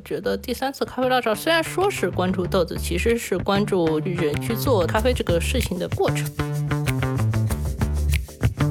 [0.00, 6.24] 觉得第三次咖啡浪潮虽然说是关注豆子，其实是关注人去做咖啡这个事情的过程。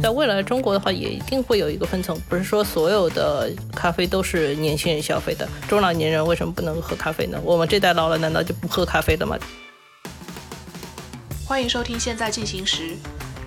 [0.02, 5.48] 在未来中国的话，也一定会有一个分层，不是说所有的咖啡都是年轻人消费的。
[5.68, 7.40] 中老年人为什么不能喝咖啡呢？
[7.44, 9.38] 我们这代老了，难道就不喝咖啡了吗？
[11.46, 12.90] 欢迎收听《现在进行时》，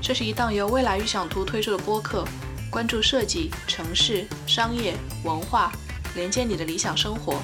[0.00, 2.24] 这是一档由未来预想图推出的播客，
[2.68, 5.70] 关注设计、城市、商业、文化，
[6.16, 7.40] 连接你的理想生活。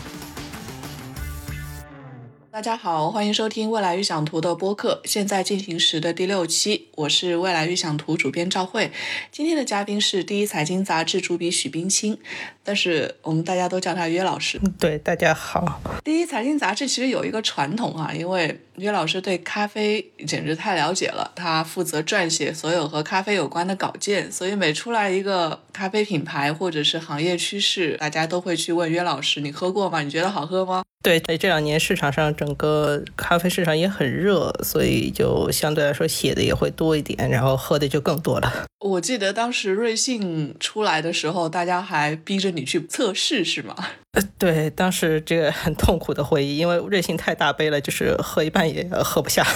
[2.57, 8.91] 大家好，欢迎收听未来预想图的播客，现在进行时的第六期，我是未来预想图主编赵慧。
[9.31, 12.17] 今天的嘉宾是第一财经杂志主笔许冰清，
[12.65, 14.59] 但是我们大家都叫他约老师。
[14.81, 15.83] 对，大家好。
[16.03, 30.01] 第一财经杂志其实有一个传统啊，因为约老师对咖啡简直太了解了，他负责撰写所有和咖啡有关的稿件，所以每出来一个咖啡品牌或者是行业趋势，大家都会去问约老师：“你喝过吗？
[30.01, 38.67] 你觉得好喝吗？”对，这两年市场上整个咖啡市场也很热，所以就相对来说写的也会多一点，然后喝的就更多了。
[38.81, 43.77] 我记得当时瑞幸出来的时候，大家还逼着你去测试，是吗？
[44.15, 49.47] 呃，对，当时这个很痛苦的回忆，因为瑞幸太大杯了，就是喝一半也喝不下。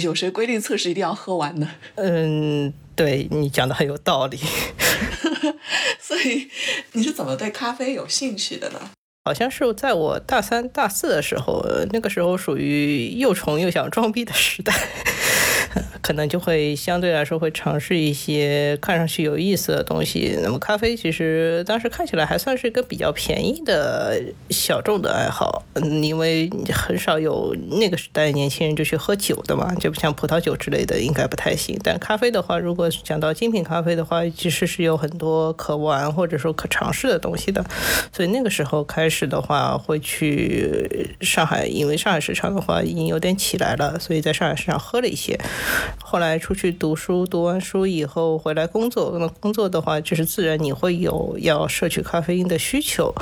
[0.00, 1.70] 有谁规定测试一定要喝完呢？
[1.96, 4.38] 嗯，对你讲的很有道理。
[6.00, 6.48] 所以
[6.92, 8.90] 你是怎么对咖啡有兴趣的呢？
[9.28, 11.62] 好像是在我大三、大四的时候，
[11.92, 14.72] 那个时候属于又穷又想装逼的时代。
[16.02, 20.38] 可能就会相对来说会尝试一些看上去有意思的东西。
[20.42, 24.20] 那么咖啡其实当时看起来还算是一个比较便宜的
[24.50, 31.78] 小众的爱好，嗯，因为很少有那个时代年轻人就去喝酒的嘛，就不像葡萄酒之类的应该不太行。
[31.82, 37.64] 但咖啡的话，如果讲到精品咖啡的话，其实是有很多可玩或者说可尝试的东西的。
[38.12, 45.38] 所以那个时候开始的话，会去上海，因为上海市场的话已经有点起来了，所以在上海市场喝了一些。
[46.02, 49.18] 后来出去读书，读完书以后回来工作。
[49.18, 53.14] 那工作的话，就是自然你会有要摄取咖啡因的需求。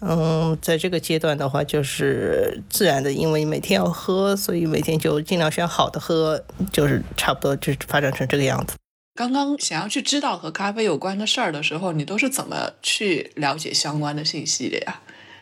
[0.00, 8.74] 嗯，在这个阶段的话，就是自然的，因为每天要喝，所以每天就尽量选好的喝，就是差不多就发展成这个样子。
[9.14, 15.00] 刚刚想要去知道和咖啡有关的事儿的时候，你都是怎么去了解相关的信息的呀？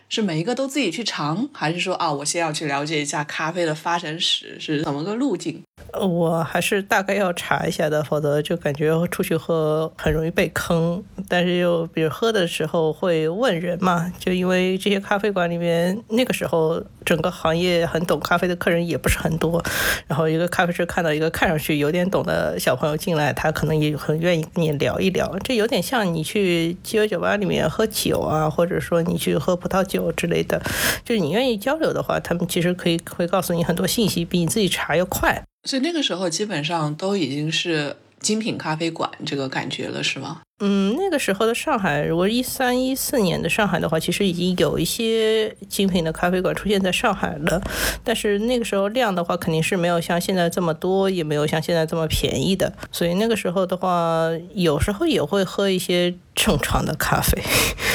[0.09, 5.63] 是每一个都自己去尝，还是说啊，我先要去了解一下咖啡的发展史是怎么个路径？
[5.93, 11.03] 我还是大概要查一下的，否则就感觉出去喝很容易被坑。
[11.29, 19.63] 但是又比如喝的时候会问人嘛，就因为这些咖啡馆里面那个时候整个行业很懂咖啡的客人也不是很多。
[20.07, 25.39] 然后一个咖啡师看到一个看上去有点懂的小朋友进来，他可能也很愿意跟你聊一聊。
[25.45, 30.01] 这有点像你去鸡尾酒吧里面喝酒啊，或者说你去喝葡萄酒。
[30.17, 30.61] 之类的，
[31.05, 35.43] 就是你愿意交流的话，他们其实可以会告诉你很多信息，比你自己查要快。
[35.65, 40.41] 所以那个时候基本上都已经是精品咖啡馆这个感觉了，是吗？
[40.63, 47.63] 嗯，那个时候的上海，如果一三一四年的上海的话，其实已经有一些精品的咖啡馆出现在上海了。
[48.05, 52.71] 但是那个时候量的话，肯定是没有像现在这么多，也没有像现在这么便宜的。
[52.93, 57.43] 所以那个时候的话，有时候也会喝一些正常的咖啡。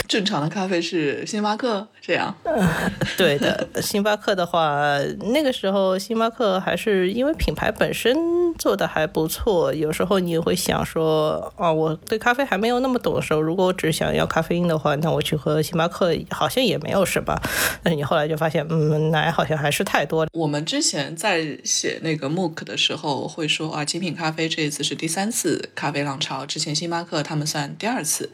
[0.07, 2.35] 正常的咖啡是星巴克这样。
[2.43, 2.67] 嗯，
[3.15, 4.97] 对的，星巴克的话，
[5.31, 8.17] 那个时候星巴克还是因为品牌本身
[8.55, 9.73] 做的还不错。
[9.73, 12.55] 有时候你会想说，啊，我对咖啡还。
[12.65, 17.39] 没有那么懂的时候，如果我只想要咖啡因的话，那我去喝星巴克好像也没有什么。
[17.83, 20.29] 但是你后来就发现，嗯，奶好像还是太多了。
[20.33, 28.31] 我们之前在写那个 MOOC 的时候会说啊，精品咖啡这一次是第三次咖啡浪潮，之前星巴克他们算第二次，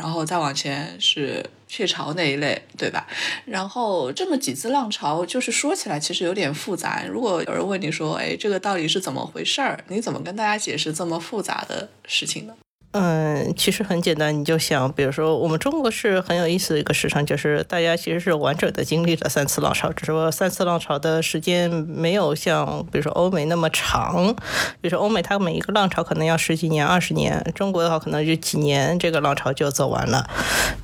[0.00, 3.06] 然后再往前是雀巢那一类，对吧？
[3.44, 7.04] 然后这么几次浪潮，就是说起来其实有点复杂。
[7.04, 9.84] 如果有人问你说，哎，这个到底是怎么回事儿？
[9.88, 12.54] 你怎么跟大家解释这么复杂的事情呢？
[12.92, 24.34] 嗯，其实很简单，你就想，比如说，我们中国是很有意思的一个市场，就是大家其实是完整的经历了三次浪潮，只是说三次浪潮的时间没有像比如说欧美那么长，
[24.80, 30.28] 比如说欧美它每一个浪潮可能要十几年、二十年，中国的话可能就几年，这个浪潮就走完了。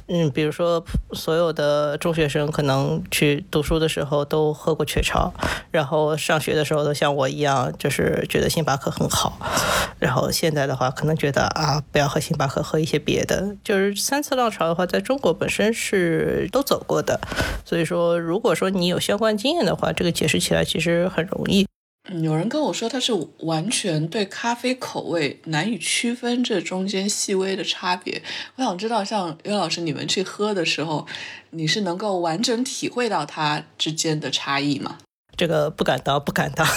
[0.07, 5.35] 嗯，比如说所有的中学生可能去读书的时候都喝过雀巢，
[5.73, 9.37] 然后上学的时候都像我一样，就是觉得星巴克很好，
[9.99, 11.83] 然后现在的话可能觉得啊。
[11.97, 13.57] 不要喝星巴克，喝一些别的。
[13.65, 17.19] 就是三次浪潮的话，在中国本身是都走过的，
[17.65, 21.67] 所以说，如果说你有相关经验的话，这个解释起来其实很容易。
[22.11, 28.23] 嗯，有人跟我说他是完全对咖啡口味难以区分这中间细微的差别。
[28.57, 31.07] 我想知道，像岳老师你们去喝的时候，
[31.53, 34.99] 你是能够完整体会到它之间的差异吗？
[35.35, 36.67] 这个不敢当，不敢当。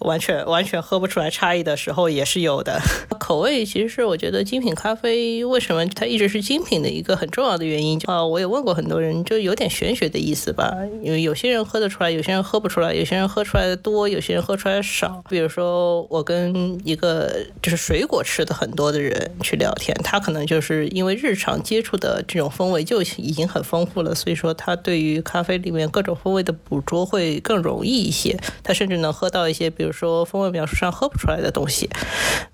[0.00, 2.80] 完全完全喝不出来差异的时候也是有的。
[3.28, 8.24] 口味其实是我觉得精品咖啡为什么它一直是精品的一个很重要的原因啊。
[8.24, 10.74] 我也问过很多人，就有点玄学的意思吧。
[11.02, 15.22] 因为有些人喝得出来，有些人喝不出来，有些人喝出来的多，有些人喝出来的少。
[15.28, 17.30] 比如说我跟一个
[17.60, 28.34] 就是水果吃的很多的人去聊天，他可能就是因为日常接触的这种风味就已经很丰富了，所以说他对于咖啡里面各种风味的捕捉会更容易一些。
[28.62, 29.68] 他甚至能喝到一些。
[29.68, 31.90] 比如说风味描述上喝不出来的东西，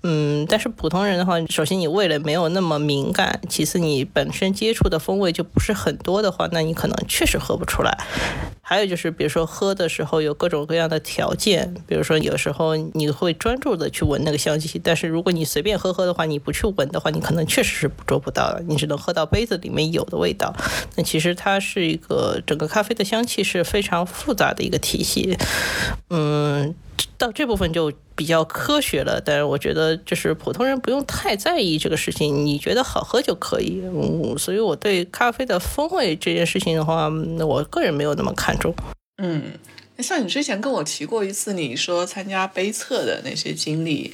[0.03, 7.95] 嗯，但是是普通人的话，首先你味蕾没有那么敏感，其次你本身接触的风味就不是很多的话，那你可能确实喝不出来。
[8.63, 20.51] 还有就是，比如说喝的时候有各种各样的条件，比如说有时候你会专注的去闻那个香气，但是如果你随便喝喝的话，你不去闻的话，你可能确实是捕捉不到的，你只能喝到杯子里面有的味道。
[20.95, 25.37] 那其实它是一个整个咖啡的香气是非常复杂的一个体系，
[26.09, 26.73] 嗯。
[27.17, 33.81] 到这部分就比较科学了，但是我觉得就是普通人不用太在意这个事情，你觉得好喝就可以。
[33.83, 37.09] 嗯，所以我对咖啡的风味这件事情的话，
[37.45, 38.73] 我个人没有那么看重。
[39.17, 39.43] 嗯，
[39.99, 44.13] 像你之前跟我提过一次，你说参加杯测的那些经历，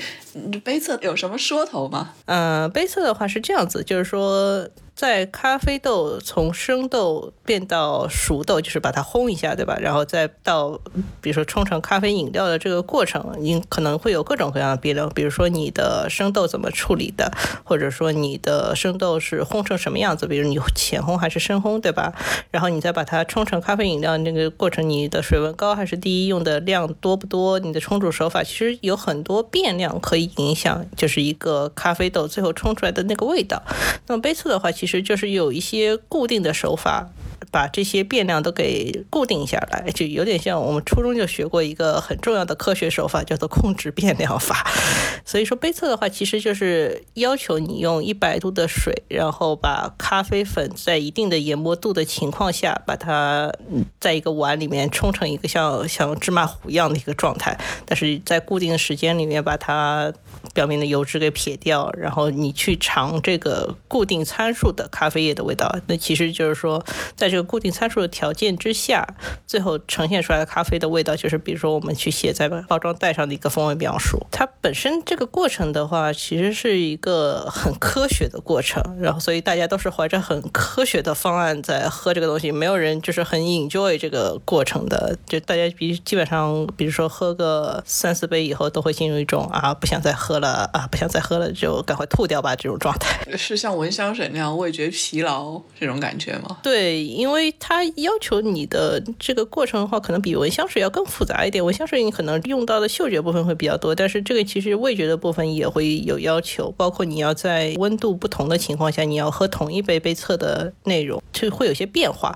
[0.63, 2.13] 杯测有什么说头吗？
[2.25, 4.67] 嗯，杯测的话是这样子，就是说。
[5.01, 9.75] 在咖啡豆从生豆变到熟豆，就是把它烘一下，对吧？
[9.81, 10.79] 然后再到，
[11.19, 17.31] 比如说冲成咖啡饮料的这个过程，你可能会有各种各样的变量，比如说你的生豆怎么处理的，
[17.63, 22.13] 或者说你的生豆是烘成什么样子，比如你浅烘还是深烘，对吧？
[22.51, 27.57] 然后你再把它冲成咖啡饮料那个过程，你的水温高还是低，用的量多不多？
[27.57, 33.63] 你的冲煮手法其实有很多变量可以影响，就是一个咖啡豆最后冲出来的那个味道。
[34.05, 34.90] 那么杯测的话，其实。
[34.91, 37.09] 实就是有一些固定的手法，
[37.49, 44.69] 把这些变量都给固定下来，就有点像我们初中就学过一个很重要的科学手法，叫做控制变量法。
[45.25, 53.51] 所以说杯测的话，其实就是要求你用一百度的水，然后把咖啡粉在一定的研磨度的情况下，把它
[53.99, 60.13] 在一个碗里面冲成一个像像芝麻糊一样的一个状态，但是在固定的时间里面把它。
[60.53, 66.83] 表面的油脂给撇掉，然后你去尝这个固定参数的咖啡液的味道，那其实就是说，
[67.15, 69.07] 在这个固定参数的条件之下，
[69.47, 74.19] 最后呈现出来的咖啡的味道，就是比如说我们去写在包装袋上的一个风味描述。
[74.31, 90.31] 它本身这个过程的话，其实是一个很科学的过程，然后所以大家都是怀着很科学的方案在喝这个东西，没有人就是很 enjoy 这个过程的，就大家比基本上，比如说喝个三四杯以后，都会进入一种啊不想再喝。
[90.31, 92.55] 喝了啊，不想再喝了，就赶快吐掉吧。
[92.55, 96.59] 这种状态是像闻香水那样味觉疲劳这种感觉吗？
[96.63, 101.63] 对，因为它要求你的这个过程的话，可能比闻香水要更复杂一点。
[101.63, 112.35] 闻香水你可能用到的嗅觉部分会比较多，但是这个其实味觉的部分也会有要求，包括你要在温度不同的情况下，你要喝同一杯杯测的内容， 就会有些变化。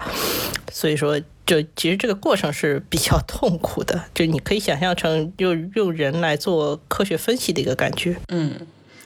[0.71, 1.19] 所以说。
[1.45, 8.17] 就其实这个过程是比较痛苦的，就你可以想象成用用人来做科学分析的一个感觉。
[8.29, 8.65] 嗯，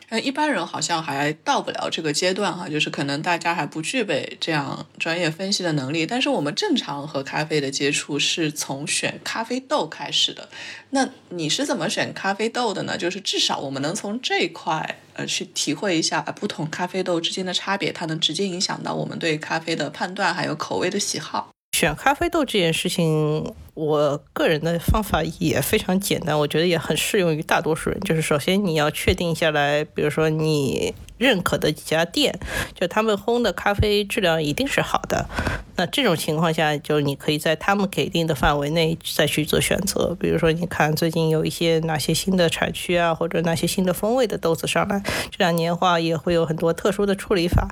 [0.09, 6.05] 那一般人好像还到不了这个阶段哈，就是可能大家还不具备这样专业分析的能力。
[6.05, 10.49] 但是我们正常和咖啡的接触是从选咖啡豆开始的。
[10.89, 12.97] 那你是怎么选咖啡豆的呢？
[12.97, 21.51] 就是至少我们能从这一块呃去体会一下不同咖啡豆之间的差别，它能直接影响到我们对咖啡的判断还有口味的喜好。
[21.79, 27.97] 选咖啡豆这件事情，我个人的方法也非常简单，我觉得也很适用于大多数人。
[28.01, 32.37] 就是首先你要确定下来，比如说你认可的几家店，
[32.77, 35.29] 就他们烘的咖啡质量一定是好的。
[35.77, 40.13] 那这种情况下，就你可以在他们给定的范围内再去做选择。
[40.19, 47.69] 比如说，你看最近有一些哪些新的产区啊，或者哪些新的风味的豆子上来，这两年的话也会有很多特殊的处理法。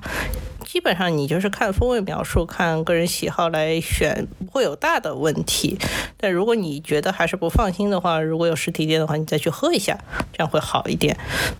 [0.70, 5.78] 基本上你就是看风味描述，看个人喜好来选，不会有大的问题。
[6.18, 9.98] 但如果你觉得还是不放心的话，如果有实体店的话，你再去喝一下，
[10.30, 11.16] 这样会好一点。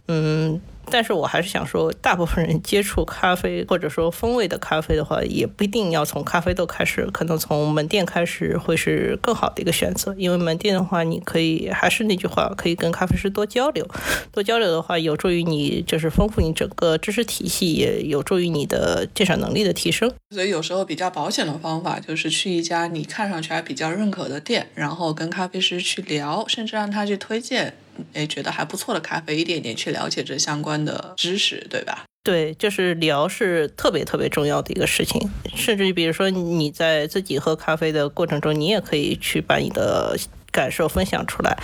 [0.09, 0.61] 嗯。
[0.91, 10.15] 但是我还是想说，大部分人接触咖啡或者说风味的咖啡的话，也不一定要从咖啡豆开始，可能从门店开始会是更好的一个选择。
[10.17, 13.87] 因为门店的话，你可以还是那句话，可以跟咖啡师多交流，
[14.33, 20.13] 多交流的话，有助于你就是丰富你整个知识体系，也有助于你的鉴赏能力的提升。
[20.31, 27.75] 所以有时候比较保险的方法就是去一家你看上去还比较认可的店，然后跟咖啡师去聊，甚至让他去推荐。
[28.13, 32.05] 哎，觉得还不错的咖啡，一点点去了解这相关的知识，对吧？
[32.23, 35.29] 对，就是聊是特别特别重要的一个事情。
[35.57, 40.17] 甚至于，比如说你在自己喝咖啡的过程中，你也可以去把你的。
[40.51, 41.57] 感受分享出来，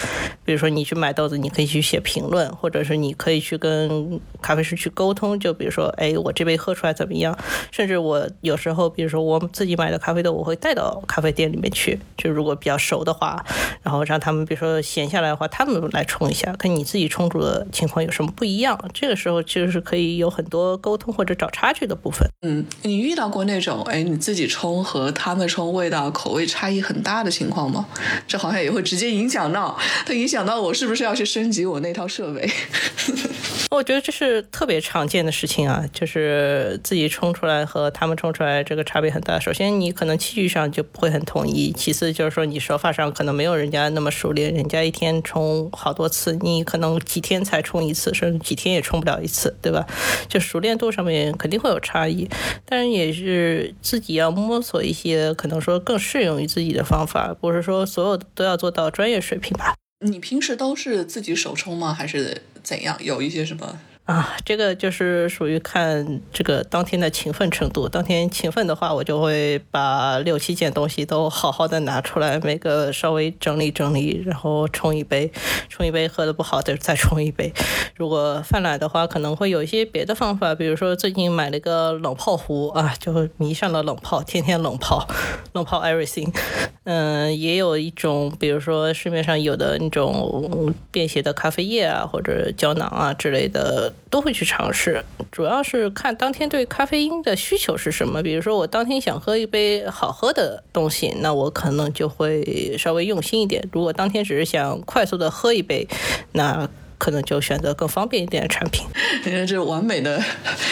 [0.45, 5.39] 比如说你去买豆子，你可以去写评论，或者是你可以去跟咖啡师去沟通。
[5.41, 7.37] 就比如说，哎，我这杯喝出来怎么样？
[7.71, 13.45] 甚至我有时候，比如说我自己买的咖啡豆，我会带到咖啡店里面去，就如果比较熟的话，
[13.83, 18.79] 然后让他们，比如说闲下来的话，他们来冲一下，跟你自己冲煮的情况有什么不一样？
[18.93, 22.29] 这个时候就是可以有很多沟通或者找差距的部分。
[22.43, 27.87] 嗯，你遇到过那种哎，你自己冲和他们冲味道口味差异很大的情况吗？
[28.27, 32.49] 这好像也会直接影响到，它影响到我是不是要去升级我那套设备？
[33.71, 39.41] 我觉得这是特别常见的事情啊，就是自己冲出来和他们冲出来这个差别很大。
[39.41, 49.85] 首先，你可能器具上就不会很统一；其次，就是说你手法上可能没有人家那么熟练，人家一天冲好多次，你可能几天才冲一次，甚至几天也冲不了一次，对吧？
[50.29, 52.29] 就熟练度上面肯定会有差异，
[52.65, 59.75] 但是也是自己要摸索一些可能说更适用于自己的方法，不是说所有都要做到专业水平吧。
[60.07, 61.93] 你平时都是自己手冲吗？
[61.93, 62.97] 还是怎样？
[62.99, 63.79] 有一些什么？
[64.05, 67.89] 啊，这个就是属于看这个当天的勤奋程度。
[67.89, 75.33] 当天勤奋的话，我就会把六七件东西都好好的拿出来，每个稍微整理整理，然后冲一杯，
[75.71, 77.51] 冲一杯喝的不好的再冲一杯。
[77.97, 85.09] 如果犯懒的话，可能会有一些别的方法，比如说最近买了个冷泡壶啊，就迷上了冷泡，天天冷泡，
[85.55, 86.31] 冷泡 everything。
[86.85, 93.94] 嗯，也有一种，比如说市面上有的那种便携的咖啡液啊，或者胶囊啊之类的。
[94.11, 98.23] 都会去尝试，主要是看当天对咖啡因的需求是什么。
[98.23, 103.69] 比如说，我当天想喝一杯好喝的东西，那我可能就会稍微用心一点。
[103.73, 105.87] 如果当天只是想快速的喝一杯，
[106.33, 106.69] 那。
[107.05, 108.87] 可能就选择更方便一点的产品，
[109.27, 110.25] 你看这完美的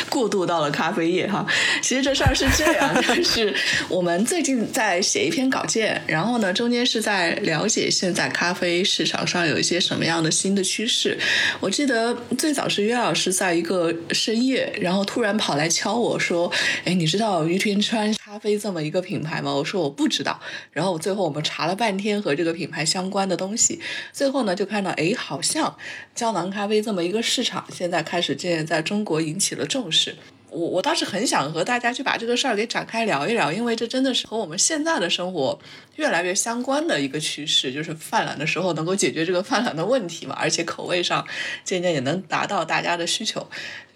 [0.09, 1.47] 过渡到了咖啡业哈。
[1.83, 3.55] 其实这事儿是这样， 就是
[3.91, 11.19] 我们最近在写一篇稿件，然后呢中间是在了解现在咖啡市场上有一些什么样的新的趋势。
[11.61, 16.51] 我记得最早是约老师在一个深夜，然后突然跑来敲我说
[16.87, 20.41] ：“哎，你知道于田川咖啡这么一个品牌吗？”我说我不知道。
[20.71, 23.79] 然后最后我们查了半天和这个品牌相关的东西，
[24.15, 25.77] 最后呢就看到哎好像。
[26.23, 30.15] 胶囊咖啡这么一个市场，现在开始渐渐在中国引起了重视。
[30.51, 35.59] 我我倒是很想和大家去把这个事儿给展开聊一聊，因为这真的是和我们现在的生活
[35.97, 41.27] 越来越相关的一个趋势，就是犯懒的时候能够解决这个犯懒的问题嘛，而且口味上
[41.65, 43.45] 渐渐也能达到大家的需求。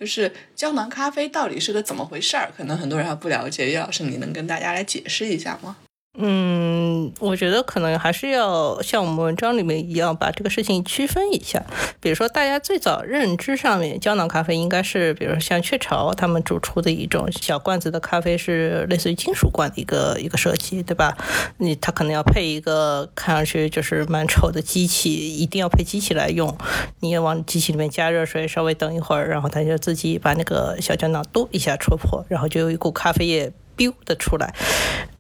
[0.01, 2.51] 就是胶囊咖啡到底是个怎么回事儿？
[2.57, 5.77] 可能很多人还不了解，叶老师你能跟大家来解释一下吗？
[6.19, 11.63] 嗯，我觉得可能还是要像我们文章里面一样，把这个事情区分一下。
[12.01, 21.17] 比如说，大家最早认知上面，胶囊咖啡应该是，比如说像雀巢他们主出的一种小罐子的咖啡，是类似于金属罐的一个一个设计，对吧？
[21.59, 26.57] 你它可能要配一个看上去就是蛮丑的机器，一定要配机器来用。
[27.01, 34.55] 你也往机器里面加热水，稍微等一会儿，然后它就自己把那个小胶囊嘟一下戳破，然后就有一股咖啡液 biu 的出来。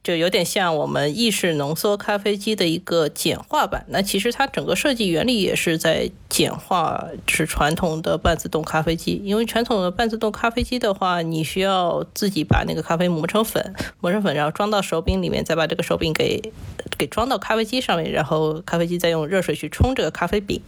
[0.06, 3.84] 就有点像我们意式浓缩咖啡机的一个简化版。
[3.88, 9.20] 那其实它整个设计原理也是在简化，是传统的半自动咖啡机。
[9.24, 16.52] 因为传统的半自动咖啡机的话，你需要自己把那个咖啡磨成粉，磨成粉，然后装到手柄里面，再把这个手柄给
[16.96, 20.60] 给装到咖啡机上面，然后咖啡机再用热水去冲这个咖啡饼，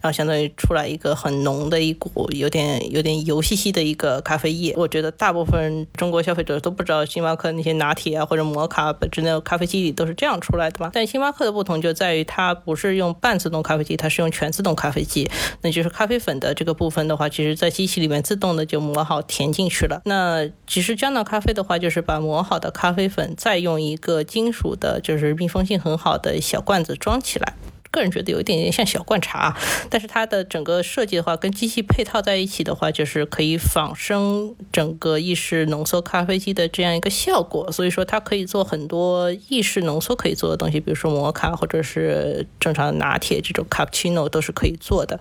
[0.00, 4.72] 然后相当于出来一个很浓的一股有点有点油兮兮的一个咖啡液。
[4.76, 8.83] 我觉得大部分中国消费者都不知道星巴克那些拿铁啊或者摩卡。
[8.84, 10.90] 啊，本质那咖啡机里都是这样出来的嘛。
[10.92, 15.30] 但星巴克的不同就在于，它不是用半自动咖啡机，它是用全自动咖啡机。
[15.62, 20.02] 那就是咖啡粉的这个部分的话，其实在机器里面自动的就磨好填进去了。
[20.04, 27.54] 那其实胶囊咖啡的话，就是把磨好的咖啡粉再用一个金属的，就是密封性很好的小罐子装起来。
[27.94, 29.56] 个人觉得有一点点像小罐茶，
[29.88, 37.70] 但是它的整个设计的话，跟机器配套在一起的话，就是可以仿生整个意式浓缩咖啡机的这样一个效果。
[37.70, 45.18] 所以说，它可以做很多意式浓缩可以做的东西，比如说摩卡或者是正常拿铁这种 cappuccino 都是可以做的。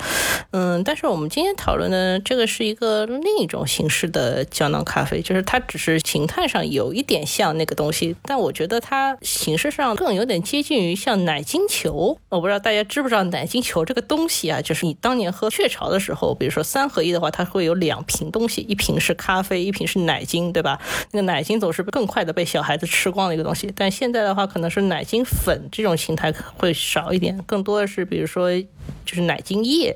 [0.51, 12.17] 嗯，但是我们今天讨论的这个是一个另一种形式的胶囊咖啡，就是它只是形态上有一点像那个东西，但我觉得它形式上更有点接近于像奶精球。
[12.29, 14.61] 我不知道大家知不知道奶精球这个东西啊？
[14.61, 20.79] 就是你当年喝雀巢的时候，比如说三合一的话，它会有两瓶东西，一瓶是咖啡，一瓶是奶精，对吧？
[21.11, 23.71] 那个奶精总是更快的被小孩子吃光的一个东西。
[23.75, 28.49] 但现在的话，可能是奶精粉这种形态会少一点，更多的是比如说
[29.05, 29.95] 就是奶精液。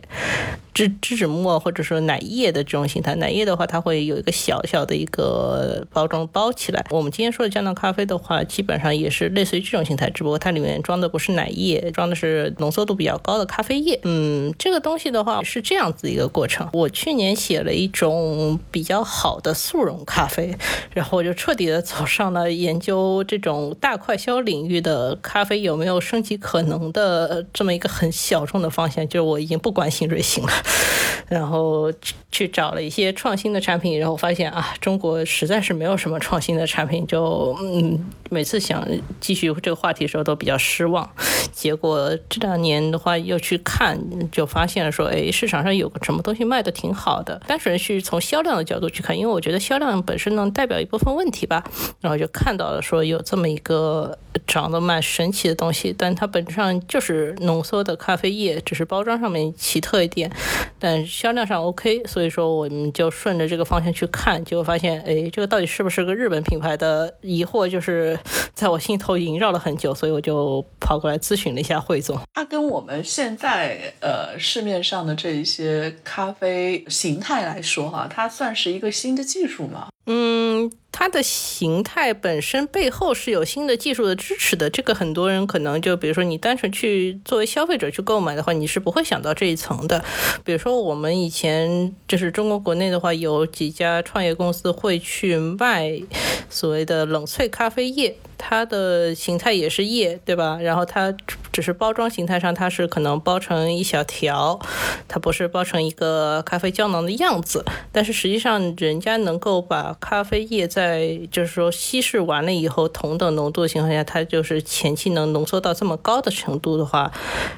[0.77, 6.85] 芝芝脂末或者说奶液的这种形态，奶液的话，它会有一个小小的一个包装包起来。
[6.91, 13.99] 我们今天说的胶囊咖啡的话，基本上也是类似于这种形态，只不过它里面装的不是奶液，装的是浓缩度比较高的咖啡液。
[14.03, 16.69] 嗯，这个东西的话是这样子一个过程。
[16.73, 20.55] 我去年写了一种比较好的速溶咖啡，
[20.93, 30.51] 然后我就彻底的走上了研究这种大快消领域的咖啡有没有升级可能的这么一个很小众的方向，就是我已经不关心瑞幸了。
[31.27, 31.91] 然后
[32.31, 38.87] 去找了一些创新的产品，然后发现啊，中国实在是没有什么创新的产品，就嗯，每次想
[39.19, 41.09] 继续这个话题的时候都比较失望。
[41.51, 43.99] 结果这两年的话又去看，
[44.31, 47.41] 就发现了说，哎，市场上有个什么东西卖的挺好的。
[47.45, 51.63] 单纯是从销量的角度去看，因为我觉得销量本身能代表一部分问题吧。
[51.99, 60.31] 然后就看到了说有这么一个长得蛮神奇的东西，但它本质上就是浓缩的咖啡液，只是包装上面奇特一点。
[60.79, 68.19] 但销量上 OK，所以说我们就顺着这个方向去看，结果发现，哎，这个到底是不是个日本品牌的疑惑，就是
[68.53, 72.19] 在我心头萦绕了很久，所以我就跑过来咨询了一下汇总。
[72.33, 79.87] 它跟我们现在呃市面上的这一些咖啡形态来说，哈，它算是一个新的技术吗？
[80.07, 80.71] 嗯。
[80.89, 90.03] 它的形态本身背后是有新的技术的支持的，这个很多人可能就比如说你单纯去作为消费者去购买的话，你是不会想到这一层的。
[90.43, 96.01] 比如说我们以前就是中国国内的话，有几家创业公司会去卖
[96.49, 98.17] 所谓的冷萃咖啡液。
[98.39, 100.57] 它的形态也是液，对吧？
[100.59, 101.15] 然后它
[101.51, 104.59] 只是包装形态上，它是可能包成一小条，
[105.07, 107.65] 它不是包成一个咖啡胶囊的样子。
[107.91, 117.11] 但是实际上，人家能够把咖啡液在就是说稀释完了以后，同等浓度的情况下，它就是前期能浓缩到这么高的程度的话，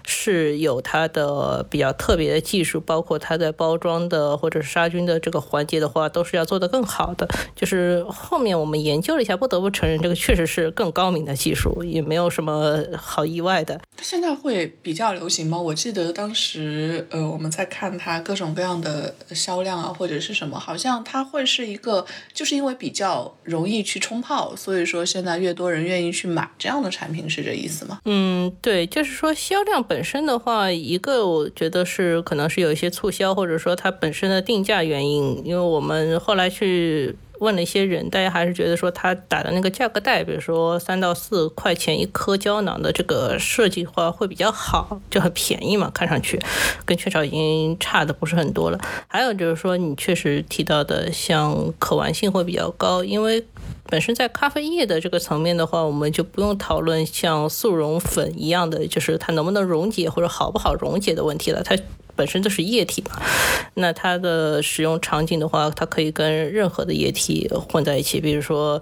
[0.05, 7.27] 是有它的比较特别的技术，包括它在包装的或者是杀菌的这个环节的话，都是要做得更好的。
[7.55, 10.69] 就是后面我们研究了一下，不得不承认，这个确实是。
[10.79, 13.78] 更高明的技术也没有什么好意外的。
[14.01, 15.59] 现在会比较流行吗？
[15.59, 27.99] 我记得当时呃我们在看它各种各样的销量啊或者是什么，好像它会是一个就是因为比较容易去冲泡，所以说现在越多人愿意去买这样的产品，是这意思吗？
[28.05, 37.15] 嗯，对，就是说销量本身的话，一个我觉得是可能是有一些促销，或者说它本身的定价原因，因为我们后来去。
[37.39, 46.39] 问了一些人，大家还是觉得说他打的那个价格带，比如说三到四块钱一颗胶囊的这个设计话会比较好，就很便宜嘛，看上去
[46.85, 48.79] 跟雀巢已经差的不是很多了。
[49.07, 53.45] 还有就是说你确实提到的像可玩性会比较高，因为
[53.85, 61.77] 本身在咖啡液的这个层面的话，我们就不用讨论像速溶粉一样的，就是它能不能溶解或者好不好溶解的问题了，它。
[62.19, 63.21] 本身就是液体嘛，
[63.75, 68.81] 那它的使用场景的话，它可以跟任何的液体混在一起，比如说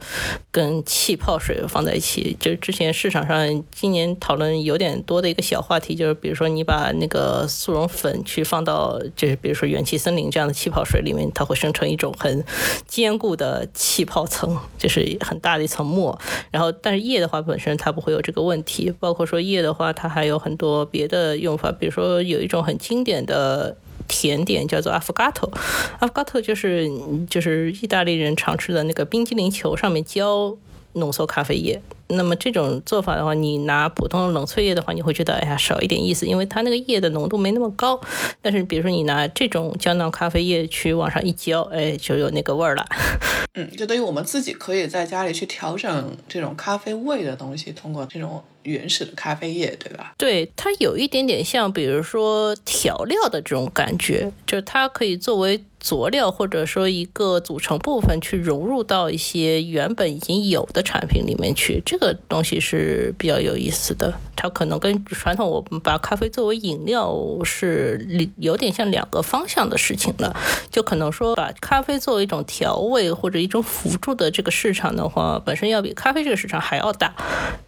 [0.51, 2.35] 跟气泡水放在一起。
[2.39, 12.43] 就是之前市场上今年讨论有点多的一个小话题，就是比如说你把那个速溶粉去放到，就是比如说元气森林这样的气泡水里面，它会生成一种很
[12.87, 16.19] 坚固的气泡层，就是很大的一层膜。
[16.49, 18.91] 然后，但是液的话本身它不会有这个问题。
[18.99, 23.26] 包括说液的话，它还有很多别的用法，比如说有一种很经典。
[23.27, 26.89] 的甜点叫做 affogato，affogato 就是
[27.29, 30.57] 就是意大利人常吃的那个冰激凌球上面浇
[30.93, 31.79] 浓缩咖啡液。
[32.09, 37.99] 那么这种做法的话，你拿普通的冷萃液的话，你会觉得哎呀少一点意思，因为它那个液的浓度没那么高。
[38.41, 42.85] 但是比如说你拿这种胶囊咖啡液去往上一浇，哎，就有那个味儿了。
[43.53, 50.13] 嗯，就等于我们自己可以在家里去调整这种咖啡味的东西，通过这种原始的咖啡液，对吧？
[50.17, 61.81] 对，它有一点点像，比如说调料的这种感觉，就是它可以作为佐料或者说一个组成部分去融入到一些原本已经有的产品里面去。
[61.83, 64.13] 这这个东西是比较有意思的。
[64.35, 67.11] 它可能跟传统我们把咖啡作为饮料
[67.43, 70.35] 是有点像两个方向的事情了。
[70.69, 77.11] 就可能说把咖啡作为一种调味或者一种辅助的这个市场的话，本身要比咖啡这个市场还要大。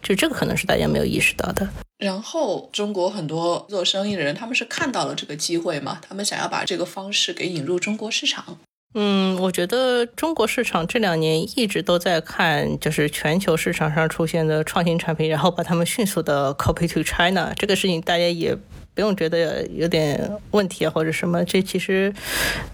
[0.00, 1.68] 就这个可能是大家没有意识到的。
[1.98, 8.58] 然后中国很多做生意的人，他们是看到了这个机会嘛，他们想要把这个方式给引入中国市场。
[8.94, 17.52] 嗯，我觉得中国市场这两年一直都在看，就是全球市场上出现的创新产品，然后把它们迅速的 copy to China。
[17.56, 18.52] 这个事情大家也
[18.92, 22.12] 不用觉得有点问题啊，或者什么，这其实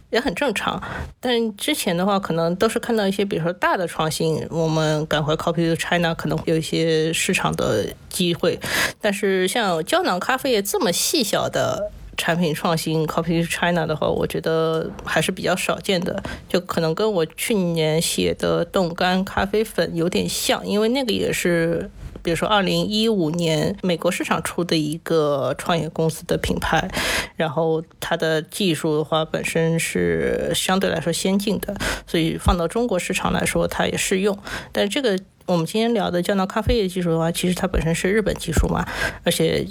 [0.09, 0.83] 也很正常。
[1.20, 8.59] 但之前的话，可能都是看到一些，比如说大的创新，我们赶快 copy to China，可能会有一些市场的机会。
[9.02, 11.92] 但是像胶囊咖啡业这么细小的。
[12.16, 21.90] 产品创新 copy China 的话，我觉得还是比较少见的，就可能跟我去年写的冻干咖啡粉有点像，因为那个也是，
[22.22, 26.90] 比如说二零一五年美国市场出的一个创业公司的品牌，
[27.37, 31.76] 然后它的技术的话本身是相对来说先进的，
[32.07, 34.37] 所以放到中国市场来说它也适用。
[34.72, 38.88] 但这个我们今天聊的胶囊咖啡业技术的话，其实它本身是日本技术嘛，
[39.22, 39.66] 而且。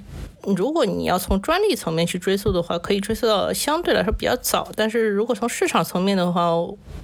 [0.55, 4.69] 如果你要从专利层面去追溯的话，可以追溯到相对来说比较早。
[4.75, 6.49] 但是如果从市场层面的话，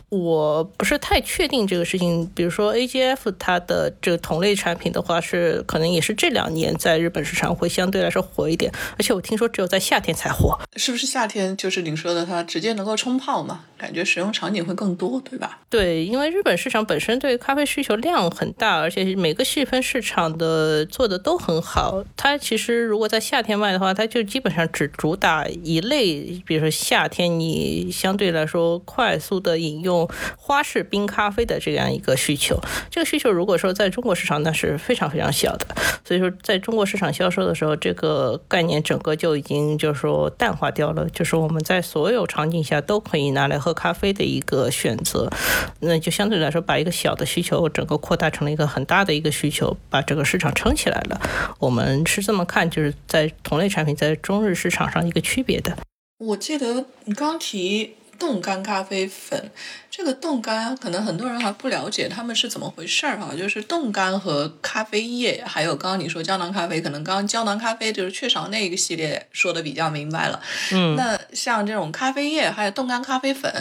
[0.09, 2.29] 我不是太确定这个事情。
[2.35, 8.71] 比如说 AGF 它的这个同类产品的话，是可能也是这两年在日本市场会相对来说火一点。
[8.97, 13.61] 而且我听说只有在夏天才火，是不是夏天就是您说的它直接能够冲泡嘛？
[13.77, 15.59] 感觉使用场景会更多，对吧？
[15.67, 22.03] 对，因为日本市场本身对咖啡需求量很大，而且每个细分市场的做的都很好。
[22.15, 32.59] 它其实如果在夏天卖的话，它就基本上只主打一类，比如说夏天你相对来说快速的饮用花式冰咖啡的这样一个需求。
[32.89, 35.65] 这个需求如果说在中国市场那是非常非常小的，
[36.03, 41.07] 所以说在中国市场销售的时候，这个概念整个就已经就是说淡化掉了。
[41.11, 45.31] 就是我们在所有场景下都可以拿来喝咖啡的一个选择，
[45.79, 51.21] 那就相对来说把一个小的需求整个扩大成了一个很大的一个需求，把这个市场撑起来了。
[51.59, 53.20] 我们是这么看，就是在。
[53.43, 55.77] 同类产品在中日市场上一个区别的，
[56.19, 59.49] 我记得你刚提冻干咖啡粉，
[59.89, 70.39] 这个冻干可能很多人还不了解他们是怎么回事儿哈，就是冻干和咖啡液，还有刚刚你说胶囊咖啡，可能刚刚胶囊咖啡就是雀巢那一个系列说的比较明白了，
[70.71, 73.51] 嗯，那像这种咖啡液还有冻干咖啡粉，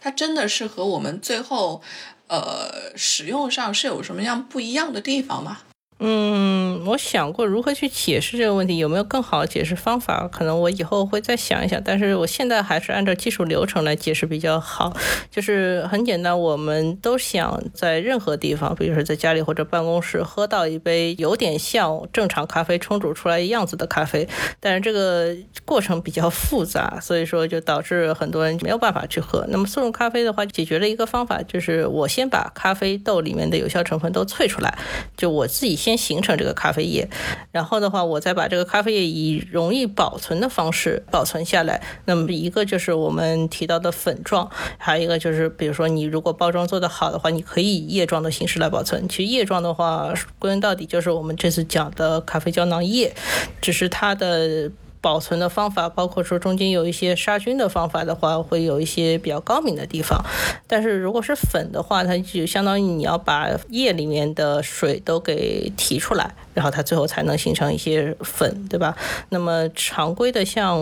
[0.00, 1.80] 它真的是和我们最后
[2.26, 5.58] 呃使用上是有什么样不一样的地方吗？
[6.00, 10.28] 嗯，我想过如何去解释这个问题，有没有更好的解释方法？
[10.30, 11.82] 可能我以后会再想一想。
[11.84, 14.96] 但是我现在还是按照技术流程来解释比较好。
[15.28, 24.28] 就是很简单，我们都想在任何地方，比如说在家里或者办公室，喝到一杯有点像正常咖啡冲煮出来样子的咖啡。
[24.60, 25.34] 但是这个
[25.64, 29.44] 过程比较复杂，所以说就导致很多人没有办法去喝。
[29.48, 34.78] 那么速溶咖啡的话，解决了一个方法，就是我先把咖啡豆里面的有效成分都萃出来，
[35.16, 35.98] 就我自己先。
[36.08, 37.06] 形成这个咖啡液，
[37.50, 41.82] 然后的话，我再把这个咖啡液以容易保存的方式保存下来。
[42.06, 44.48] 那么一个就是我们提到的粉状，
[44.78, 49.06] 还有一个就是，比如说你如果包装做得好的话，你可以以液状的形式来保存。
[49.06, 53.12] 其实液状的话，归根到底就是我们这次讲的咖啡胶囊液，
[53.60, 54.70] 只是它的。
[55.00, 60.24] 保存的方法，包括说中间有一些杀菌的方法的话，会有一些比较高明的地方。
[60.66, 68.96] 但是如果是粉的话，它就相当于你要把液里面的水都给提出来，然后它最后才能形成一些粉，对吧？
[69.30, 70.78] 那么常规的像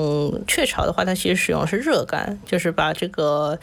[0.47, 3.59] 雀巢的话，它其实使用是热干，就是把这个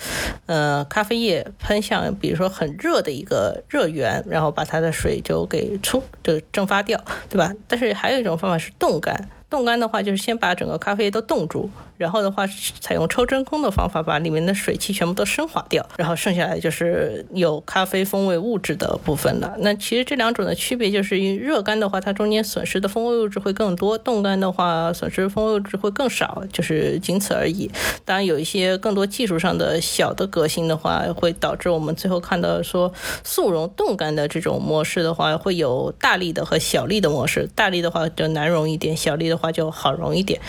[0.45, 7.53] 呃咖啡液喷向比如说很热的一个热源，然后把它的水就给出就蒸发掉，对吧？
[7.67, 9.29] 但是还有一种方法是冻干。
[9.53, 11.69] 冻干的话，就是先把整个咖啡都冻住。
[12.03, 12.45] 然后的话，
[12.81, 19.55] 采用抽真空的方法，把里面的水汽全部都升华掉，然后剩下来就是有咖啡风味物质的部分了。
[19.59, 27.71] 那其实这两种的区别就是，因为热干的话，它中间损失的风味物质会更多；冻干的话，损失风味物质会更少，就是仅此而已。
[28.03, 37.49] 当然，有一些更多技术上的小的革新的话，会导致我们最后看到说速溶冻干的这种模式的话，会有大力的和小力的模式。
[37.55, 40.41] 大力的话就难溶一点，小力的话就好溶一点。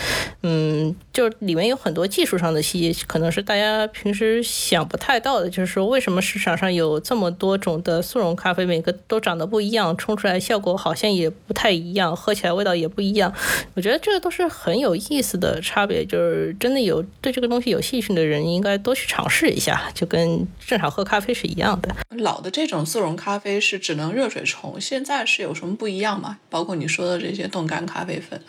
[0.43, 5.49] 嗯，就里面有很多技术上的细节，可能是大家平时想不太到的。
[5.49, 13.33] 就是说，为什么市场上有这么多种的速溶咖啡，每个都长得不一样，冲出来效果好像也不太一样，喝起来味道也不一样。
[13.75, 21.95] 我觉得这个都是很有意思的差别，就是真的有对这个东西有兴趣的人，应该多去尝试一下，就跟正常喝咖啡是一样的。
[22.11, 26.39] 老的这种速溶咖啡是只能热水冲，现在是有什么不一样吗？
[26.49, 28.41] 包括你说的这些冻干咖啡粉。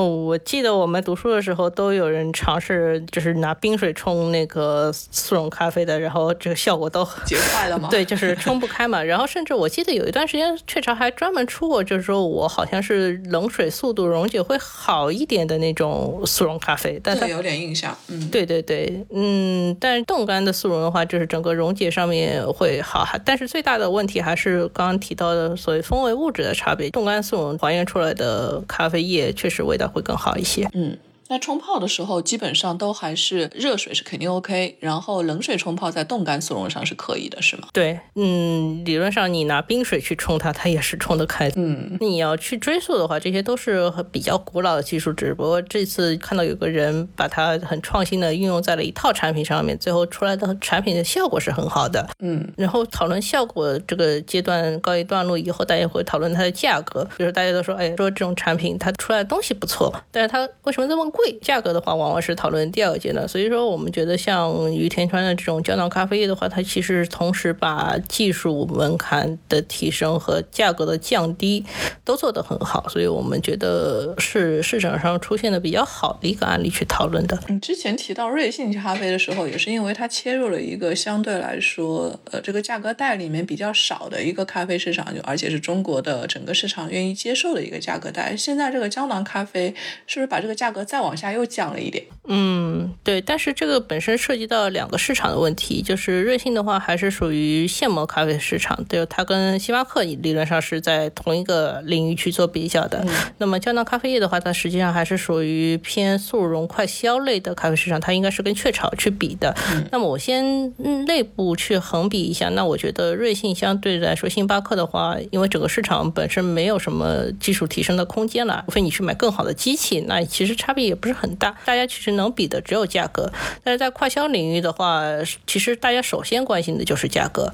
[0.00, 7.88] 哦，我记得我们读书的时候都有人尝试，就是拿冰水冲那个速溶咖啡的，然后这个效果都结坏了吗？
[7.92, 9.02] 对，就是冲不开嘛。
[9.02, 17.94] 然后甚至我记得有一段时间雀巢还专门出过，就是说我好像是冷水速度溶解会好一点的那种速溶咖啡，但它有点印象。
[18.08, 26.88] 嗯，对对对，嗯，但是冻干的速溶的话，就是整个溶解上面会好，但是最大的问题还是刚刚提到的所谓风味物质的差别。
[26.88, 29.89] 冻干速溶还原出来的咖啡液确实味道。
[29.90, 30.96] 会更好一些，嗯。
[31.30, 37.68] 那冲泡的时候，基本上都还是热水是肯定 OK，然后冷水冲泡在冻干速溶上是可以的，是吗？
[37.72, 41.48] 对，嗯，理论上你拿冰水去冲它，它也是冲得开。
[41.54, 52.04] 嗯，你要去追溯的话，这些都是比较古老的技术，只不过这次看到有个人把它很创新的运用在了一套产品上面，最后出来的产品的效果是很好的。
[52.18, 61.19] 嗯，然后讨论效果这个阶段告一段落以后，大家会讨论它的价格，比如大家都说，哎，说这种产品它出来的东西不错，但是它为什么这么贵？
[61.20, 63.28] 贵价格的话，往往是讨论第二阶段。
[63.28, 71.64] 所以说，我们觉得像于田川的这种胶囊咖啡液的话，它其实同时把技术门槛的提升和价格的降低
[72.04, 72.88] 都做得很好。
[72.88, 77.38] 所以我们觉得是市场上出现的比较好的一个案例去讨论的。
[77.48, 88.34] 你之前提到瑞幸咖啡的时候，也是因为它切入了一个相对来说，呃，这个价格带里面比较少的一个咖啡市场，就而且是中国的整个市场愿意接受的一个价格带。
[88.34, 89.74] 现在这个胶囊咖啡
[90.06, 103.04] 是不是把这个价格再往往下又降了一点，嗯，对，但是这个本身涉及到两个市场的问题，就是瑞幸的话还是属于现磨咖啡市场，对，它跟星巴克理论上是在同一个领域去做比较的。
[103.38, 109.52] 那么胶囊咖啡液的话，它实际上还是属于偏速溶快消类的咖啡市场，它应该是跟雀巢去比的。
[109.90, 110.72] 那么我先
[111.06, 120.99] 内部去横比一下，那我觉得瑞幸相对来说，星巴克的话，因为整个市场本身没有什么技术提升的空间了，除非你去买更好的机器，那其实差别也。
[121.00, 123.32] 不是很大，大家其实能比的只有价格。
[123.64, 125.02] 但是在快销领域的话，
[125.46, 127.52] 其实大家首先关心的就是价格。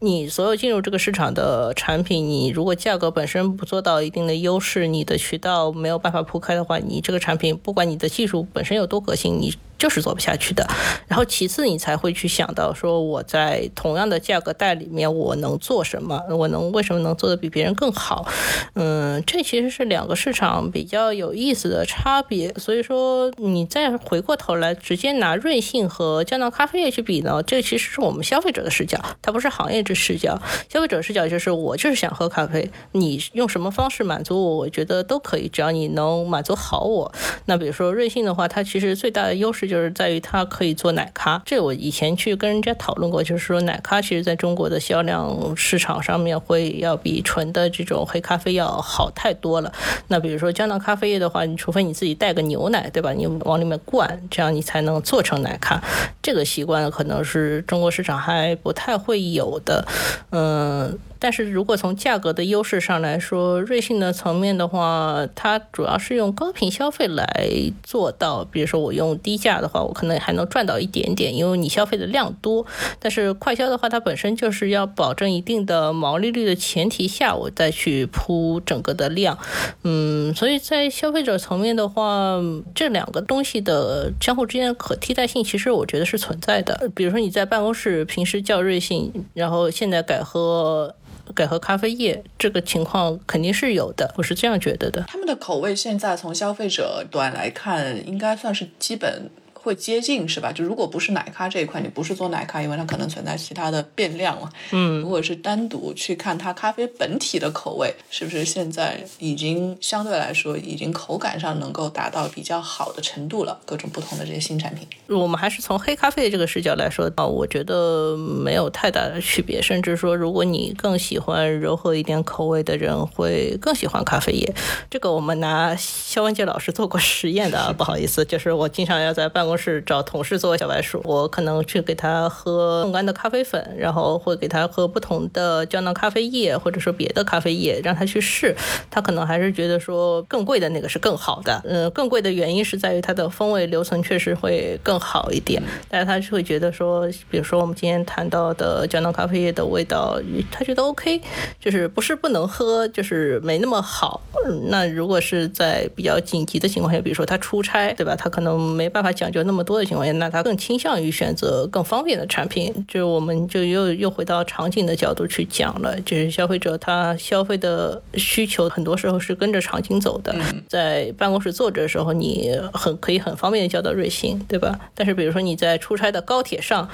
[0.00, 9.54] 你所有进入这个市场的产品，你如果价格本身不做到一定的优势，你的渠道没有办法铺开的话，你这个产品不管你的技术本身有多革新，你。
[9.78, 10.66] 就是做不下去的，
[11.06, 18.26] 然后其次你才会去想到说我在同样的价格带里面我能做什么，我能为什么能做的比别人更好？
[18.74, 22.52] 嗯，这其实是两个市场比较有意思的差别。
[22.54, 30.36] 所以说你再回过头来直接拿瑞幸和胶囊咖啡液去比呢，这其实是我们消费者的视角，它不是行业之视角。
[30.68, 37.12] 消费者视角就是我就是想喝咖啡，你用什么方式满足我，我觉得都可以，只要你能满足好我。
[37.44, 39.67] 那比如说瑞幸的话，它其实最大的优势。
[39.68, 49.72] 就是在于它可以做奶咖，这我以前去跟人家讨论过，就是说奶咖其实在中国的销量市场上面会要比纯的这种黑咖啡要好太多了。
[50.08, 53.12] 那比如说胶囊咖啡液的话，你除非你自己带个牛奶，对吧？
[53.12, 55.80] 你往里面灌，这样你才能做成奶咖。
[56.22, 59.86] 这个习惯可能是中国市场还不太会有的，
[60.30, 60.98] 嗯。
[61.20, 67.48] 但是如果从价格的优势上来说，瑞幸的层面的话，它主要是用高频消费来
[67.82, 68.44] 做到。
[68.44, 72.64] 比如说我用低价的话，我可能还能赚到一点点，因为你消费的量多。
[72.98, 79.38] 但是快消的话，它本身就是要保证一定的毛利率的前提下，我再去铺整个的量。
[79.84, 82.40] 嗯，所以在消费者层面的话，
[82.74, 86.90] 这两个东西的相互之间的可替代性，其实我觉得是存在的。
[86.94, 90.94] 比如说你在办公室平时叫瑞幸，然后现在改喝。
[91.34, 95.04] 改喝咖啡液这个情况肯定是有的，我是这样觉得的。
[95.06, 99.28] 他们的口味现在从消费者端来看，应该算是基本。
[99.60, 100.52] 会接近是吧？
[100.52, 104.50] 就如果不是奶咖这一块，你不是做奶咖，因为它可能存在其他的变量嘛。
[104.70, 113.58] 嗯，如果是单独去看它咖啡本体的口味，是不是现在已经相对来说已经口感上能够达到比较好的程度了？
[113.64, 119.60] 各种不同的这些新产品，我们还是从黑咖啡这个视角来说啊，我觉得没有太大的区别。
[119.60, 124.54] 甚至说，如果你更喜欢柔和一点口味的人，会更喜欢咖啡液。
[124.90, 129.58] 这个我们拿肖文杰老师做过实验的啊，不好意思，就是我经常要在办公。
[129.58, 138.54] 公室找同事做小白鼠，我可能去给他喝冻干的咖啡粉，然后会给他喝不同的胶囊咖啡液，或者说别的咖啡液，让他去试。
[138.90, 141.62] 他可能还是觉得说更贵的那个是更好的。
[141.64, 151.22] 嗯，更贵的原因是在于它的风味留存确实会更好一点，但是他是会觉得说，比如说我们今天谈到的胶囊咖啡液的味道，他觉得 OK，
[151.58, 154.20] 就是不是不能喝，就是没那么好。
[154.68, 158.14] 那如果是在比较紧急的情况下，比如说他出差，对吧？
[158.14, 162.72] 他可能没办法讲究那么多的情况下，那他更倾向于选择更方便的产品。
[162.86, 170.34] 就是我们就又又回到场景的角度去讲了，就是消费者他消费的需求很多时候是跟着场景走的。
[170.68, 174.78] 在办公室坐着的时候，你很可以很方便的叫到瑞幸，对吧？
[174.94, 176.88] 但是比如说你在出差的高铁上，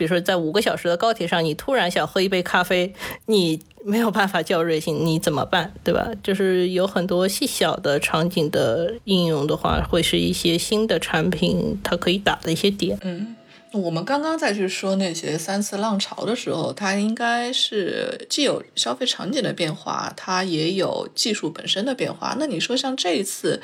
[0.00, 2.94] 比如说在五个小时的高铁上，你突然想喝一杯咖啡，
[3.26, 3.60] 你。
[3.82, 5.72] 没有办法叫瑞幸，你怎么办？
[5.82, 6.06] 对吧？
[6.22, 12.98] 就是有很多细小的场景的应用的话，会是一些新的产品它可以打的一些点。
[13.00, 13.36] 嗯。
[13.72, 22.34] 我们刚刚再去说那些三次浪潮的时候，它应该是既有消费场景的变化，它也有技术本身的变化。
[22.36, 23.62] 那你说像这一次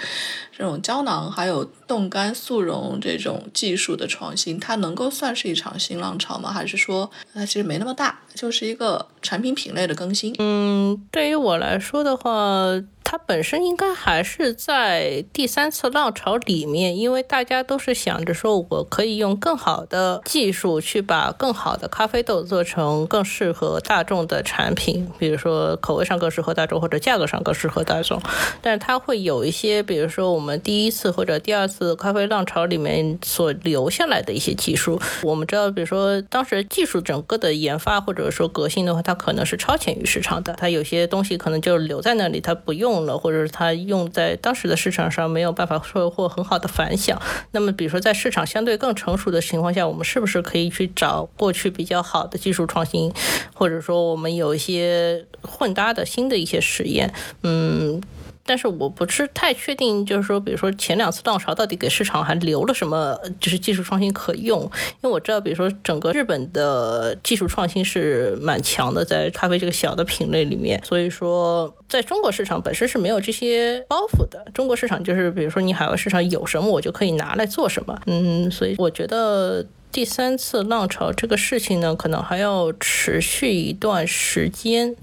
[0.57, 6.53] 这种胶囊还有冻干速溶这种技术的创新，它能够算是一场新浪潮吗？
[6.53, 10.35] 还是说它其实没那么大，就是一个产品品类的更新？
[10.39, 12.83] 嗯，对于我来说的话。
[13.09, 28.21] 它本身应该还是在第三次浪潮里面，因为大家都是想着说，我可以用更好的技术去把更好的咖啡豆做成更适合大众的产品，比如说口味上更适合大众，或者价格上更适合大众。
[28.61, 42.77] 但是它会有一些，比如说我们第一次或者第二次咖啡浪潮里面所留下来的一些技术，我们知道，比如说当时技术整个的研发或者说革新的话，它可能是超前于市场的，它有些东西可能就留在那里，它不。
[42.77, 47.19] 用了，或者是它用在当时的市场上没有办法收获很好的反响。
[47.53, 53.11] 那么，比如说在市场相对更成熟的情况下，我们是不是可以去找过去比较好的技术创新，
[53.55, 57.15] 或者说我们有一些混搭的新的一些实验？
[57.43, 58.03] 嗯。
[58.47, 64.63] 但是我不是太确定，就是说，比如说前两次浪潮到底给市场还留了什么，就是技术创新可用？
[64.63, 64.71] 因
[65.03, 74.43] 为我知道，比如说整个日本的技术创新是蛮强的，在咖啡这个小的品类里面，所以说在中国市场本身是没有这些包袱的。
[74.55, 77.99] 中国市场就是，比如说你海外市场有什么，我就可以拿来做什么。
[78.07, 79.67] 嗯，所以我觉得。
[79.91, 84.95] 第三次浪潮这个事情呢，可能还要持续一段时间，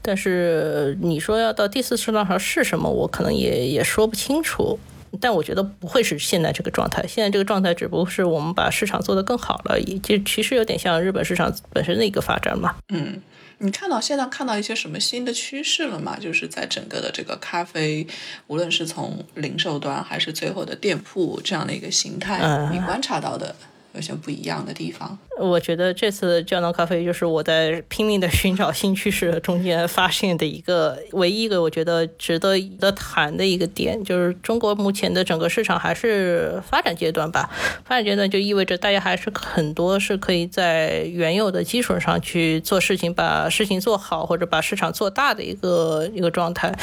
[0.00, 4.78] 但是你说要到第四次浪潮是什么，我可能也也说不清楚。
[5.18, 12.76] 但我觉得不会是现在这个状态，现在这个状态只不过是我们把市场做得更好了就其实有点像日本市场本身的一个发展嘛。
[12.90, 13.20] 嗯，
[13.58, 16.18] 你看到现在看到一些什么新的趋势了吗？
[16.20, 18.06] 就是在整个的这个咖啡，
[18.48, 23.56] 无论是从零售端还是最后的店铺这样的一个形态，你观察到的。
[23.96, 25.18] 有些不一样的地方。
[25.38, 37.50] 我觉得这次胶囊咖啡就是我在拼命的寻找新趋势中间发现的一个唯一一个我觉得值得的谈的一个点，就是中国目前的整个市场还是发展阶段吧。
[37.84, 46.74] 发展阶段就意味着大家还是很多是可以在原有的基础上去做事情，把事情做好或者把市场做大的一个一个状态。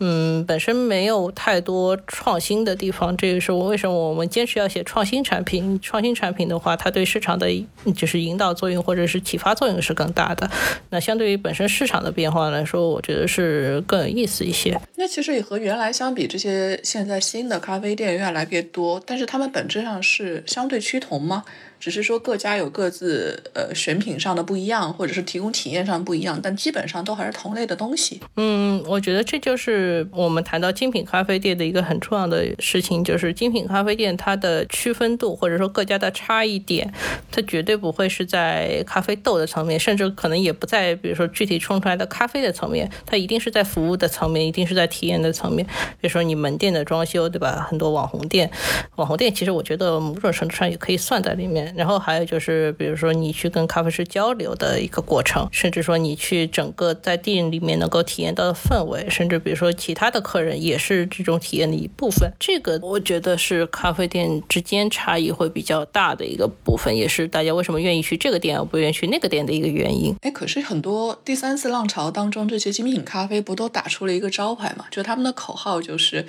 [0.00, 5.78] 嗯，本身没有太多创新的地方，这个是我为什么我们坚持要写创新产品。
[5.82, 6.61] 创新产品的。
[6.62, 7.48] 话，它对市场的
[7.96, 10.48] 就是引导作用或者是启发作用是更大的。
[10.90, 14.80] 那相对于本身市场的变化来说，我觉得是更有意思一些。
[14.96, 21.42] 那其实也和原来相比，这些现在新的咖啡店越来越多，但是它们本质上是相对趋同吗？
[21.82, 28.20] 只是说各家有各自呃选品上的不一样，或者是提供体验上不一样，但基本上都还是同类的东西。
[28.36, 36.88] 嗯，我觉得这就是我们谈到精品咖啡店的一个很重要的事情，就是精品咖啡店它的区分度或者说各家的差异点，
[37.32, 45.66] 它绝对不会是在咖啡豆的层面，甚至可能也不在比如说具体冲出来的咖啡的层面，它一定是在服务的层面，一定是在体验的层面。
[46.00, 47.66] 比如说你门店的装修，对吧？
[47.68, 48.48] 很多网红店，
[48.94, 51.71] 网红店其实我觉得某种程度上也可以算在里面。
[51.74, 62.30] 然后还有就是，比如说你去跟咖啡师交流的一个过程，甚至说你去整个在店里面能够体验到的氛围，甚至比如说其他的客人也是这种体验的一部分。
[62.38, 66.48] 这个我觉得是咖啡店之间差异会比较大的一个。
[66.64, 70.14] 部分，也是大家为什么愿意去这个店而不愿意去那个店的一个原因。
[70.20, 74.84] 哎，可是很多第三次浪潮当中，这些精品咖啡不都打出了一个招牌嘛？
[74.90, 76.24] 就他们的口号就是，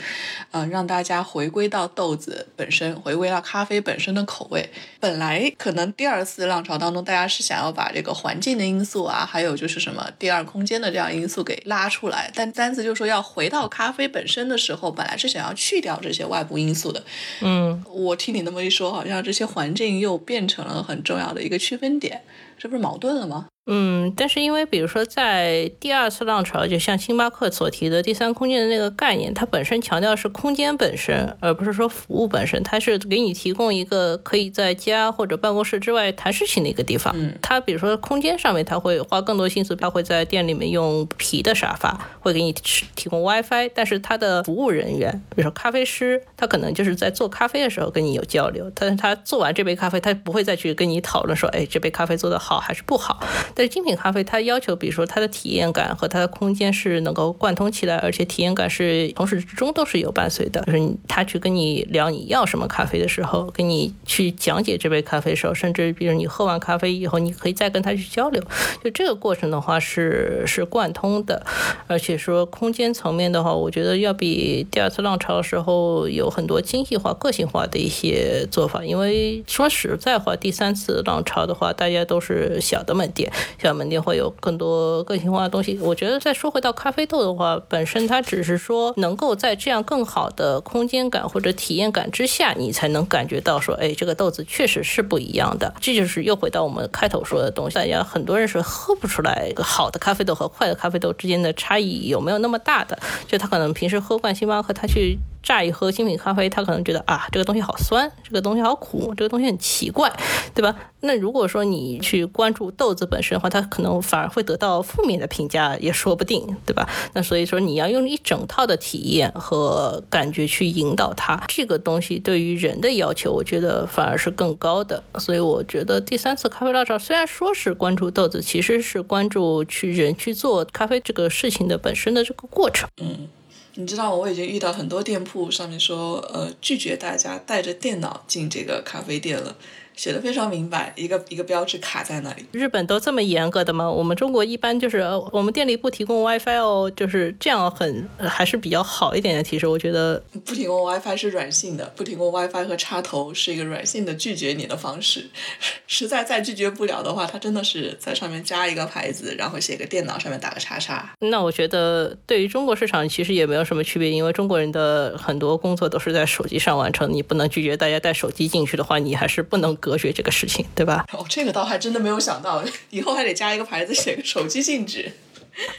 [0.52, 4.70] 呃，让大家回归到豆子本身，回归到咖啡本身的口味。
[5.00, 17.04] 本来可能第二次浪潮当中，大家是想要把这个环境的因素啊，还有就是什么第二空间的这样因素给拉出来，但单次就说要回到咖啡本身的时候，本来是想要去掉这些外部因素的。
[17.42, 22.22] 嗯，我听你那么一说，好像这些环境又变成了很重要的一个区分点，
[22.58, 23.48] 这不是矛盾了吗？
[23.66, 32.62] 嗯，但是因为比如说在第二次浪潮，就像星巴克所提的第三空间的那个概念，它本身强调是空间本身，而不是说服务本身。
[32.62, 37.14] 它是给你提供一个可以在家或者办公室之外谈事情的一个地方。
[37.18, 43.72] 嗯，它比如说空间上面，它会花更多心思，它会在店里面用皮的沙发，会给你提供 WiFi。
[43.74, 53.26] 但是它的服务人员，比如说咖啡师，他可能就是在做咖啡的时候跟你有交流，但是他做完这杯咖啡，他不会再去跟你讨论说，哎，这杯咖啡做得好还是不好。
[53.56, 60.62] 但是精品咖啡，它要求，比如说它的体验感和它的空间是能够贯通起来，而且体验感是从始至终都是有伴随的。
[60.66, 68.42] 就是他去跟你聊你要什么咖啡的时候，跟你去讲解这杯咖啡的时候，甚至比如你喝完咖啡以后，你可以再跟他去交流。
[68.84, 71.46] 就这个过程的话是是贯通的，
[71.88, 78.84] 而且说空间层面的话，我觉得要比第二次浪潮的时候有很多精细化、个性化的一些做法。
[78.84, 83.32] 因为说实在话，第三次浪潮的话，大家都是小的门店。
[83.62, 85.78] 小门店会有更多个性化的东西。
[85.82, 95.74] 我觉得再说回到咖啡豆的话，本身它只是说能够在这样更好的空间感或者体验感之下，你才能感觉到说，哎，这个豆子确实是不一样的。
[95.80, 102.98] 这就是又回到我们开头说的东西，大家很多人是喝不出来好的咖啡豆和坏的咖啡豆之间的差异有没有那么大的。
[103.28, 105.18] 就他可能平时喝惯星巴克，他去。
[105.44, 110.12] 乍一喝精品咖啡，他可能觉得啊，这个东西好酸，这个东西好苦，这个东西很奇怪，
[110.56, 110.74] 对吧？
[111.02, 116.90] 那如果说你去关注豆子本身的话，它可能反而会得到负面的评价，也说不定，对吧？
[117.12, 125.04] 那所以说你要用一整套的体验和感觉去引导它，这个东西对于人的要求，我觉得反而是更高的。
[125.20, 132.88] 所以我觉得第三次咖啡辣潮虽然说是关注豆子，其实是关注去人去做咖啡这个事情的本身的这个过程。
[133.02, 133.28] 嗯。
[133.76, 139.56] 你知道我已经遇到很多店铺上面说，呃，拒绝大家带着电脑进这个咖啡店了。
[139.96, 142.46] 写的非常明白，一个一个标志卡在那里。
[142.52, 143.90] 日本都这么严格的吗？
[143.90, 149.68] 我们中国一般就是我们店里不提供 WiFi 哦，就是这样很还是比较好一点的提示。
[149.68, 155.30] 我觉得不提供 WiFi 是软性的，不提供 WiFi 和插头是一个软性的拒绝你的方式。
[155.86, 161.14] 实在再拒绝不了的话，他真的是在上面加一个牌子，然后写个电脑上面打个叉叉。
[161.20, 169.78] 那我觉得对于中国市场其实也没有什么区别，因为中国人的很多工作都是在手机上完成，你不能拒绝大家带手机进去的话，你还是不能。
[169.84, 171.06] 隔绝这个事情，对吧？
[171.12, 175.12] 哦，这个倒还真的没有想到，以后还得加一个牌子，写个手机禁止。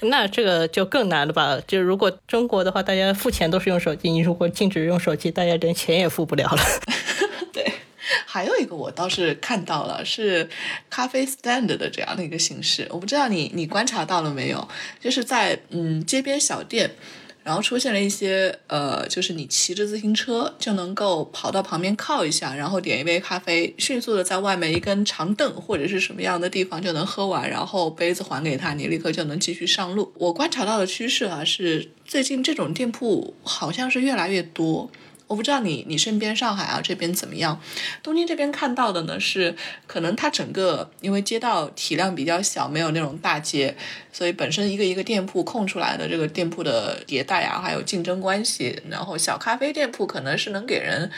[0.02, 1.59] 那这个就更难了吧？
[1.66, 6.62] 就如果中国的话，大家付钱都是用手机，你如果禁止用手机，大家连钱也付不了了。
[7.50, 7.64] 对，
[8.26, 10.50] 还有一个我倒是看到了，是
[10.90, 14.68] 咖啡 stand 的这样的一个形式，我不知道你你观察到了没有？
[15.00, 16.90] 就是在嗯街边小店。
[17.45, 30.12] 然后出现了一些，呃，就是你骑着自行车就能够跑到旁边靠一下，然后点一杯咖啡，迅速的在外面一根长凳或者是什么样的地方就能喝完，然后杯子还给他，你立刻就能继续上路。
[30.16, 34.90] 我观察到的趋势啊，是最近这种店铺好像是越来越多。
[35.27, 37.61] 我不知道你你身边上海啊这边怎么样，
[38.03, 39.55] 东京这边看到的呢是，
[39.87, 43.75] 可能它整个因为街道体量比较小，没有那种大街，
[44.12, 51.11] 所以本身一个一个店铺空出来的这个店铺的迭代啊，还有竞争关系，然后小咖啡店铺可能是能给人，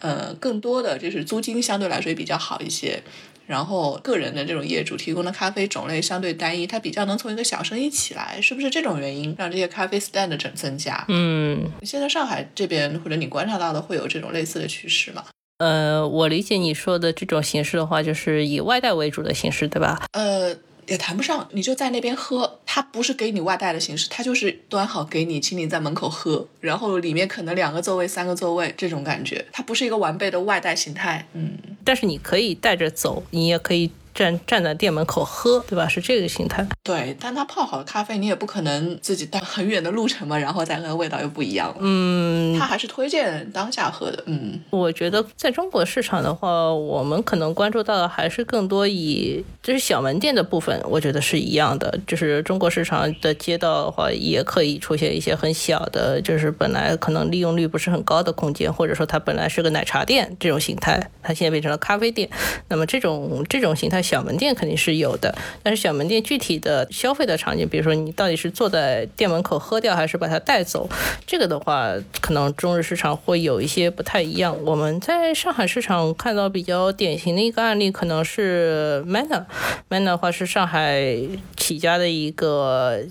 [0.00, 3.02] 呃，更多的就是租金相对来说也比较好一些。
[3.46, 11.04] 然后个人的这种业主提供的咖啡种类相对单一，它比较能从一个小生意起来，是不是这种原因让这些咖啡 stand 增增加？
[11.08, 15.24] 嗯，现在上海这边或者你观察到的会有这种类似的趋势吗？
[15.58, 20.06] 呃，我理解你说的这种形式的话，就是以外带为主的形式，对吧？
[20.12, 20.54] 呃。
[20.86, 31.26] 也谈不上，你就在那边喝，他不是给你外带的形式，他就是端好给你，请你在门口喝，然后里面可能两个座位、三个座位这种感觉，它不是一个完备的外带形态。
[31.32, 31.52] 嗯，
[31.84, 33.90] 但是你可以带着走，你也可以。
[34.16, 35.86] 站站在店门口喝，对吧？
[35.86, 36.66] 是这个心态。
[36.82, 41.74] 对，但他泡好的咖啡，你也不可能自己带很远的路程嘛，然后再喝，味道又不一样。
[41.78, 44.24] 嗯，他还是推荐当下喝的。
[44.26, 52.00] 嗯，我觉得在中国市场的话，我们可能关注到的还是更多以就是小门店的部分，我觉得是一样的。
[52.06, 62.28] 就是中国市场的街道的话，也可以出现一些很小的，就是本来可能利用率不是很高的空间，或者说它本来是个奶茶店这种形态，它现在变成了咖啡店。
[62.68, 70.88] 那么这种这种形态小门店肯定是有的，但是小门店具体的消费的场景，比如说你到底是坐在店门口喝掉，还是把它带走，
[71.26, 74.56] 这个的话，可能中日市场会有一些不太一样。
[74.64, 81.18] 我们在上海市场看到比较典型的一个案例，可能是 Manner，Manner 的话是上海
[81.56, 83.02] 起家的一个。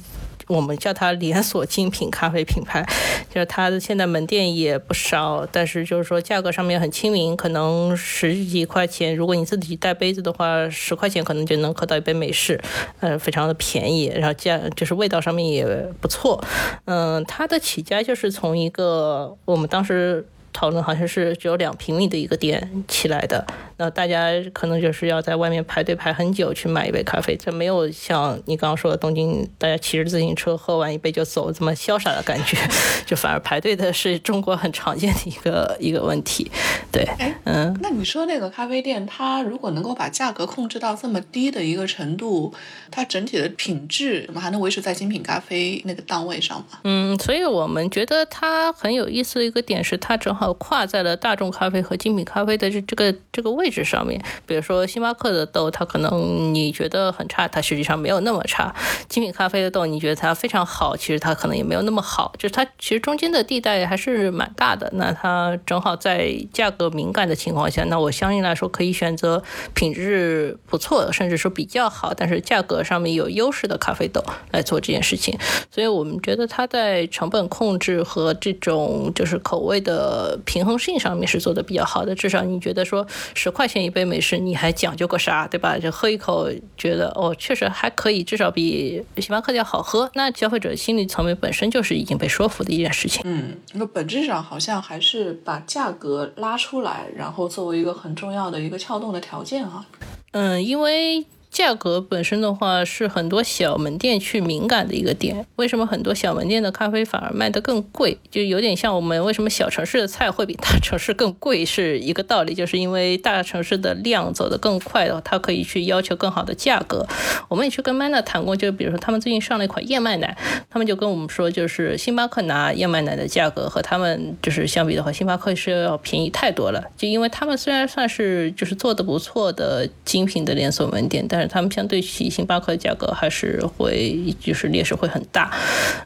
[0.48, 2.86] 我们叫它连锁精品咖啡品牌，
[3.34, 12.60] 就是它现在门店也不少，但是就是说价格上面很亲民，可能十几块钱，如果你自己带杯子的话，十块钱可能就能喝到一杯美式，
[13.00, 15.66] 呃，非常的便宜，然后价就是味道上面也
[16.00, 16.43] 不错，
[16.86, 20.26] 嗯，它的起家就是从一个我们当时。
[20.58, 23.46] 讨论好像是只有两平米的一个店起来的，
[23.78, 32.57] 那大家可能就是要在外面排队排很久去买一杯咖啡，这没有像你刚刚说的东京，大家骑着自行车喝完一杯就走这么潇洒的感觉，
[33.05, 36.49] 就反而排队的是中国很常见的一个一个问题。
[36.91, 37.07] 对，
[37.43, 42.53] 嗯，那你说那个咖啡店，它如果能够把价格控制到这么低的一个程度，
[42.89, 46.80] 它整体的品质怎么还能维持在精品咖啡那个档位上吗？
[46.84, 50.45] 嗯，所以我们觉得它很有意思的一个点是，它正好。
[50.57, 54.22] 跨在了大众咖啡和精品咖啡的这这个这个位配置上面。
[54.45, 58.72] 比如说星巴克的豆，它可能你觉得很差，它实际上没有那么差；
[59.09, 62.32] 精品咖啡的豆，你觉得它非常好，其实它可能也没有那么好。
[62.38, 64.88] 就是它其实中间的地带还是蛮大的。
[64.93, 69.41] 那它正好在价格敏感的情况下，那我相应来说可以选择
[69.74, 75.36] 品质不错，甚至说比较好，但是价格上面有优势的咖啡豆来做这件事情。
[75.72, 80.38] 所以我们觉得它在成本控制和这种就是口味的。
[80.45, 85.80] 平衡性上面是做的比较好的，至少你觉得说十块钱一杯美式，你还讲究个啥，对吧？
[85.80, 90.12] 就喝一口，觉得哦，确实还可以，至少比星巴克要好喝。
[90.14, 93.22] 那消费者心理层面本身就是已经被说服的一件事情。
[93.24, 99.86] 嗯，那本质上好像还是把价格拉出来，然后作为一个很重要的一个撬动的条件啊。
[100.32, 101.26] 嗯，因为。
[101.56, 105.45] 价格本身的话是很多小门店去敏感的一个点。
[105.56, 108.18] 为什么很多小门店的咖啡反而卖得更贵？
[108.30, 117.08] 就有点像我们为什么小城市的菜会比大城市更贵是一个道理，就是因为大城市的量走得更快的话，它可以去要求更好的价格。
[117.47, 120.38] 我们也去跟 Mana 谈过，就比如说他们最近上了一款燕麦奶，
[120.70, 126.84] 他们就跟我们说，就是星巴克拿燕麦奶的价格和他们就是相比的话，星巴克是要便宜太多了。
[126.97, 135.52] 就因为他们虽然算是就是做的不错的精品的连锁门店，但是他们相对起星巴克的价格还是会就是劣势会很大，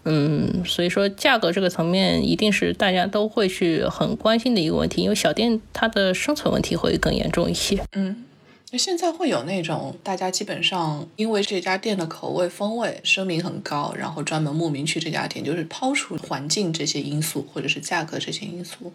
[0.04, 7.84] 嗯，所以说价格这个层面一定是大家都会去很关心的一个问题，因为小店它的生存问题会更严重一些。
[7.94, 8.26] 嗯，
[8.72, 18.94] 那现在会有那种大家基本上因为这家店的口味风味声名很高，然后专门慕名去这家店，就是抛除环境这些因素或者是价格这些因素，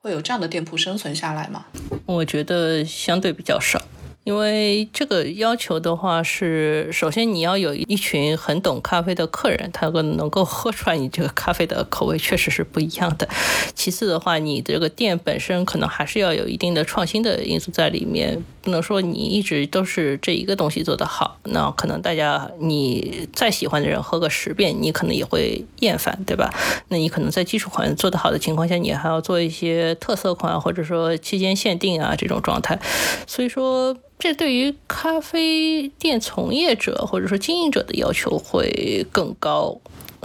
[0.00, 1.66] 会有这样的店铺生存下来吗？
[2.06, 3.80] 我觉得相对比较少。
[4.24, 13.28] 因为这个要求的话是，首先你要有一群很懂咖啡的客人，他能够喝出来你这个咖啡的口味确实是不一样的。
[13.74, 26.50] 其次的话，你这个店本身可能还是要有一定的创新的因素在里面，不能说你一直都是这一个东西做得好，那可能大家你再喜欢的人喝个十遍，你可能也会厌烦，对吧？
[26.88, 32.80] 那你可能在基础款做得好的情况下，你还要做一些特色款或者说期间限定啊这种状态，
[33.26, 33.94] 所以说。
[34.24, 39.78] 这对于咖啡店从业者或者说经营者的要求会更高，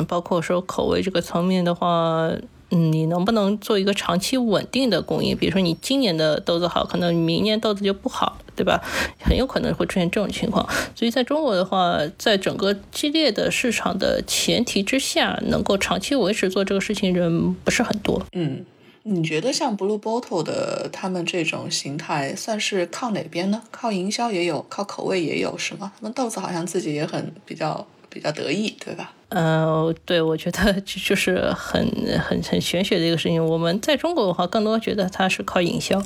[0.08, 2.30] 包括说口味这个层面的话，
[2.70, 5.36] 嗯，你能不能做一个长期稳定的供应？
[5.36, 8.82] 比如说你今年的豆子好，可能明年豆子就不好，对吧？
[9.20, 10.66] 很有可能会出现这种情况。
[10.96, 18.26] 所以在中国的话，在整个激烈的市场的前提之下，能够长期维持做这个事情人不是很多。
[18.32, 18.64] 嗯。
[19.04, 23.62] 你觉得像 Blue Bottle 的他们这种形态，算是靠哪边呢？
[23.72, 25.92] 靠营销也有，靠口味也有，是吗？
[26.02, 29.14] 那豆子好像自己也很比较比较得意，对吧？
[29.30, 31.88] 嗯，对，我觉得就就是很
[32.20, 33.44] 很很玄学的一个事情。
[33.44, 36.02] 我们在中国的话，更多觉得它是靠营销。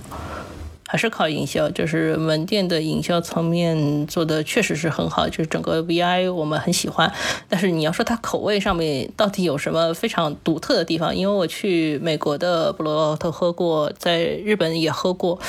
[0.93, 7.11] 还是靠营销，就是门店的营销层面做的确实是很好，就是整个 VI 我们很喜欢。
[7.49, 11.15] 但是你要说它口味上面到底有什么非常独特的地方？
[11.15, 15.39] 因为我去美国的布罗特喝过，在日本也喝过，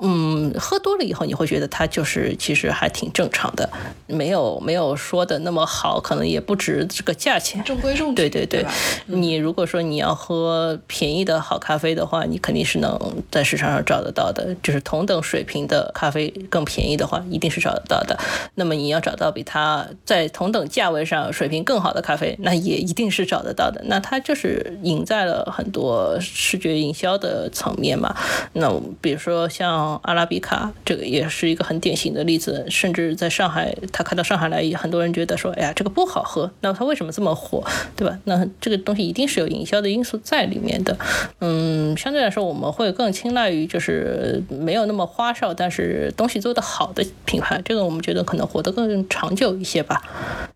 [0.00, 3.68] 嗯，喝多了以后你会觉得它就是其实还挺正常的，
[4.06, 7.64] 没有没有说的那么好，可能也不值这个价钱。
[7.64, 8.66] 中规中矩，对对对，
[9.06, 12.98] 你如果说你要喝便宜的好咖啡的话，你肯定是能
[13.30, 14.54] 在市场上找得到的。
[14.62, 18.18] 就是同等水平的咖啡更便宜的话，一定是找得到的。
[18.56, 23.80] 那么你要找到比它在同等价位上水平更好的咖啡，那也一定是找得到的。
[23.86, 28.14] 那它就是赢在了很多视觉营销的层面嘛。
[28.52, 28.70] 那
[29.00, 32.66] 比如说像阿拉比卡，这个也是一个很典型的例子。
[32.68, 36.50] 甚至在上海，他开到上海来，也很多人觉得说，哎呀，这个不好喝。
[36.60, 37.62] 那他为什么这么火，
[37.96, 38.18] 对吧？
[38.24, 40.96] 那这个东西一定是有营销的因素在里面的。
[41.40, 47.60] 嗯，相对来说，我们会更青睐于就是没有那么花哨，但是东西做得好的品牌。
[47.64, 50.02] 这个我们觉得可能活得更长久一些吧。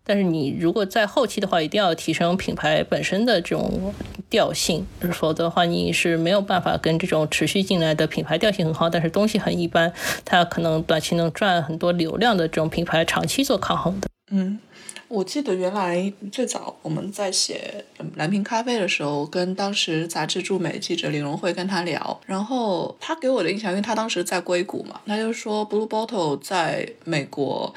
[0.03, 3.93] 但是你如果在后期的话，一定要提升品牌本身的这种
[4.29, 9.93] 调性，否则的话，你是没有办法跟这种持续进来的品牌调性很好，但是东东西很一般，
[10.25, 14.07] 它可能短期能赚很多流量的这种品牌长期做抗衡的。
[14.31, 14.59] 嗯。
[15.07, 17.83] 我记得原来最早我们在写
[18.15, 27.75] 蓝瓶咖啡的时候，跟当时杂志驻美记者李荣慧跟他聊，然后他给我的印象，因为他当时在硅谷嘛，他就说 Blue Bottle 在美国，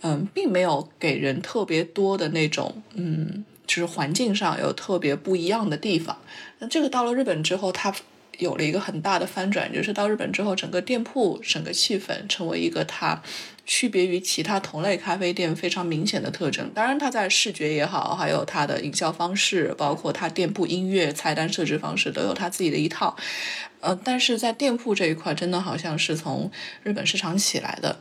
[0.00, 6.16] 嗯，并没有给人特别多的那种，嗯，就是环境上有特别不一样的地方。
[6.58, 7.94] 那这个到了日本之后，他。
[8.42, 13.22] 有了一个很大的翻转，就是到日本之后，整个店铺整个气氛成为一个它
[13.64, 16.70] 区别于其他同类咖啡店非常明显的特征。
[16.74, 23.16] 当然，它在视觉也好，还有它的营销方式，包括它店铺音乐、菜单设置方式，都有它自己的一套。
[23.80, 26.50] 呃，但是在店铺这一块，真的好像是从
[26.82, 27.98] 日本市场起来的。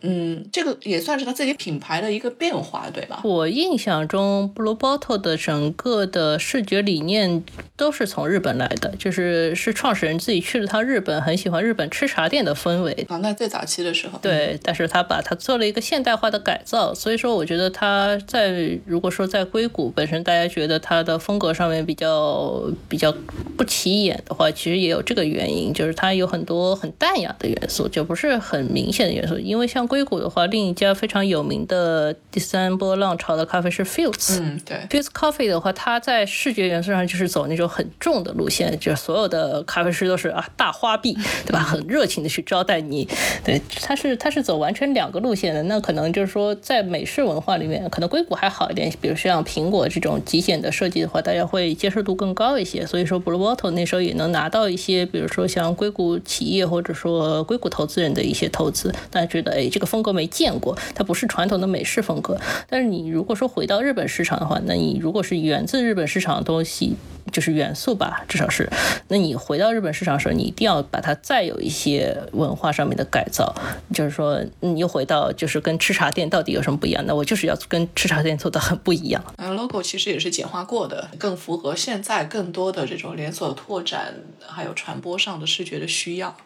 [0.00, 3.20] 嗯，这个也算是他自己品牌的一个变化，对吧？
[3.24, 7.42] 我印象中，Blue Bottle 的整个的视觉理念
[7.76, 13.06] 都是从日本来的，就是是创始人自己去了趟日本，很喜欢日本吃茶店的氛围。
[13.08, 14.20] 啊，那最早期的时候。
[14.22, 23.12] 对，但是他把它做了一个现代化的改造，所以说我觉得他在如果说在硅谷本身大家觉得他的风格上面比较比较
[23.56, 29.87] 不起眼的话，其实也有这个原因，就是它有很多很淡雅的元素，就不是很明显的元素，因为像。
[29.88, 34.38] 硅谷的话，另一家非常有名的第三波浪潮的咖啡是 Fields。
[34.40, 41.16] 嗯，对，Fields Coffee 的话，它在视觉元素上就是走那种很重的路线，就是所有的咖啡师都是啊大花臂，
[41.46, 41.60] 对吧？
[41.60, 43.08] 很热情的去招待你。
[43.42, 45.62] 对，它是它是走完全两个路线的。
[45.62, 48.92] 那可能就是说，在美式文化里面，可能硅谷还好一点。
[49.00, 52.84] 比如像苹果这种极简的设计的话，大家会接受度更高一些。
[52.84, 59.68] 所以说，Blue Bottle 那时候也能拿到一些，比如说像硅谷企业或者说硅谷投资人的一些投资，大家觉得哎。
[59.78, 62.36] 这个风格没见过，它不是传统的美式风格。
[62.68, 66.96] 但是你如果说回到日本市场的话，那你如果是源自日本市场的东西，
[67.30, 68.68] 就是元素吧，至少是。
[69.06, 73.54] 那你回到日本市场的时候，你一定要把它再有一些文化上面的改造，
[73.94, 77.04] 就是说你又回到就是跟吃茶店到底有什么不一样？
[77.06, 79.24] 那我就是要跟吃茶店做的很不一样。
[79.36, 84.12] 呃，logo 其实也是简化过的，更符合现在更多的这种连锁拓展
[84.44, 86.36] 还有传播上的视觉的需要。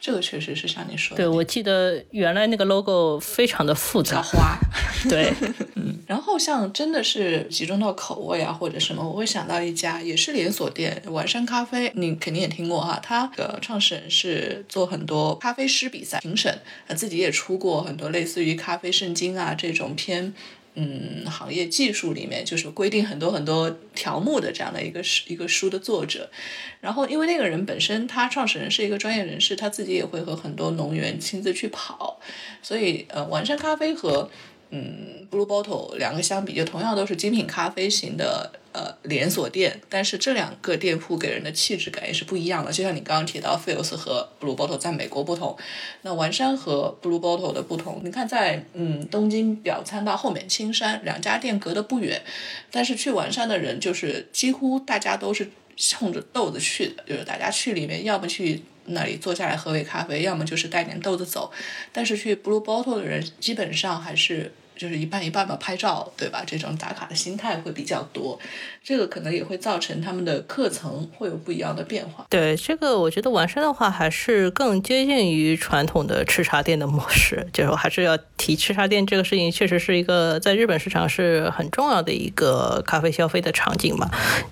[0.00, 4.56] 这个确实是像你说的，对我记得原来那个 logo 非常的复杂花，
[5.08, 5.32] 对，
[5.74, 20.34] 嗯，然后像真的是集中到口味啊或者什么，我会想到一家也是连锁店，晚山咖啡，你肯定也听过哈，它的创始人是做很多咖啡师比赛评审，他自己也出过很多类似于咖啡圣经啊这种偏。
[20.76, 26.30] 嗯，行业技术里面就是规定很多很多条目的这样的一个书一个书的作者，
[26.80, 32.20] 然后因为那个人本身他创始人是一个专业人士，他自己也会和很多农员亲自去跑，
[32.62, 34.30] 所以呃，完善咖啡和。
[34.70, 42.72] 嗯，Blue Bottle 两个相比，就同样都是精品咖啡型的呃连锁店，但是这两个店铺给人的气质感也是不一样的。
[42.72, 45.56] 就像你刚刚提到，Fields 和 Blue Bottle 在美国不同，
[46.02, 52.22] 那丸山和 Blue Bottle 的不同，你看在嗯东京表参道后面青山两家店隔得不远，
[52.70, 61.50] 但是去丸山的人就是几乎大家都是冲着豆子去的，就是大家去里面要么去那里坐下来喝杯咖啡，要么就是带点豆子走，
[61.92, 64.52] 但是去 Blue Bottle 的人基本上还是。
[64.76, 66.42] 就是一半一半吧，拍照对吧？
[66.46, 68.38] 这种打卡的心态会比较多，
[68.84, 72.26] 这个可能也会造成他们的课程会有不一样的变化。
[72.28, 84.10] 对这个，我觉得完善的话还是更接近于传统的吃茶店的模式，就是还是要提吃茶店这个事情，确实是一个在日本市场是很重要的一个咖啡消费的场景嘛。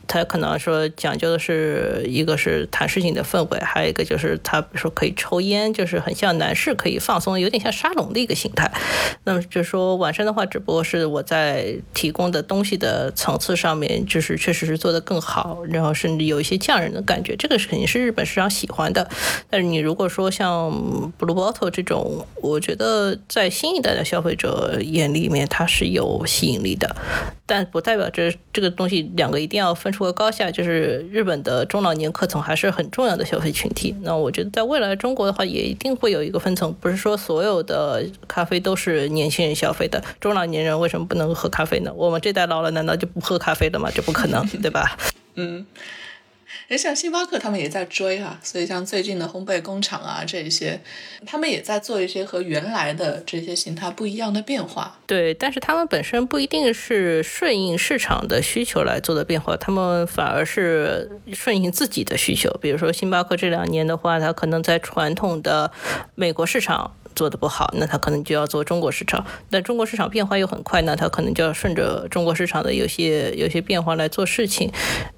[0.08, 8.72] 它可能说讲究的是一个是谈事情的氛围，还有一个就是它比如说可以抽烟，就是很像男士可以放松，有点像沙龙的一个形态。
[9.24, 10.13] 那么就是说晚。
[10.14, 19.10] 本身的话，只不过是我在提供的东西的层次上面，就是确实是做得更好，然后甚至有一些匠人的感觉，这个是肯定是日本市场喜欢的。
[19.50, 20.70] 但是你如果说像
[21.18, 26.94] Blue Bottle 这种，我觉得在新一代的消费者眼里面，它是有吸引力的，
[27.46, 30.50] 但不代表这这个东西两个一定要分出个高下。
[30.50, 33.94] 就是日本的中老年客层还是很重要的消费群体。
[34.02, 41.92] 那我觉得在未来中国的话，也一定会有一个分层，不是说所有的咖啡都是年轻人消费的，中老年人为什么不能喝咖啡呢？
[41.94, 43.90] 我们这代老了，难道就不喝咖啡了吗？
[43.94, 44.96] 这不可能，对吧？
[45.34, 45.66] 嗯。
[46.68, 50.80] 哎，像星巴克他们也在追啊，所以像最近的烘焙工厂啊这些，
[51.26, 54.98] 他们也在做一些和原来的这些形态不一样的变化。
[55.06, 62.50] 对，但是他们本身不一定是顺应市场的需求来做的变化，他们反而是顺应自己的需求。
[62.60, 65.70] 比如说星巴克这两年的话，它可能在传统的
[66.14, 66.94] 美国市场。
[67.14, 69.24] 做的不好，那他可能就要做中国市场。
[69.50, 74.70] 但中国市场变化又很快，那他可能就要顺着中国市场的有些有些变化来做事情。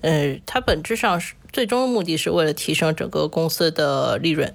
[0.03, 4.55] 嗯，它本质上是最终的目的是为了提升整个公司的利润。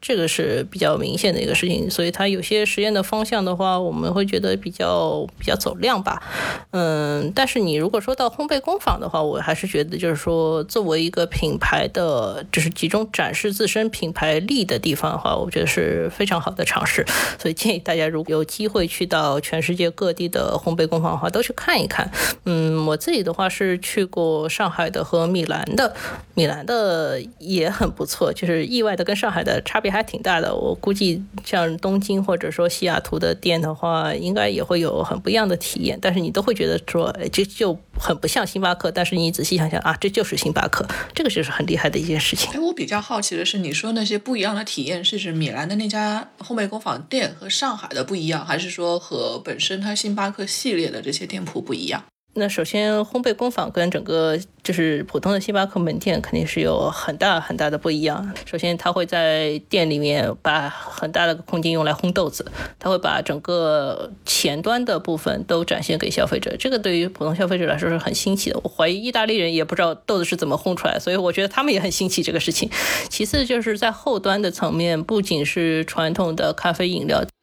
[0.00, 6.22] 这个是比较明显的一个事情，所以它有些实验的方向的话，我们会觉得比较比较走量吧。
[6.70, 17.04] 嗯，但是你如果说到烘焙工坊的话，我还是觉得就是说，作为一个品牌的，就是集中展示自身品牌力的地方的话，我觉得是非常好的尝试。
[17.38, 22.10] 所以建议大家如果有机会去到全世界各地的烘焙工坊的话，都去看一看。
[22.44, 25.94] 嗯，我自己的话是去过上海的和米兰的，
[26.34, 29.62] 米兰的也很不错，就是意外的跟上海的。
[29.68, 35.98] 差别还挺大的，我估计像东京或者说西雅图的店的话，应该也会有很不一样的体验。
[36.00, 38.90] 但是你都会觉得说，这就很不像星巴克。
[38.90, 42.50] 但是你仔细想想啊，这就是星巴克，这个就是很厉害的一件事情。
[42.54, 52.02] 哎，我比较好奇的是，你说那些不一样的体验，是指米兰的那家烘焙工坊店和上海的不一样，还是说和本身它星巴克系列的这些店铺不一样？
[52.34, 58.32] 那首先，烘焙工坊跟整个就是普通的星巴克门店肯定是有很大很大的不一样。
[58.44, 62.46] 首先，他会在店里面把很大的空间用来烘豆子，
[62.78, 66.54] 他会把整个前端的部分都展现给消费者。
[66.56, 68.60] 这个对于普通消费者来说是很新奇的。
[68.62, 72.70] 我怀疑意大利人也不知道豆子是怎么烘出来，所以我觉得他们也很新奇这个事情。
[73.08, 77.24] 其次，就是在后端的层面，不仅是传统的咖啡饮料。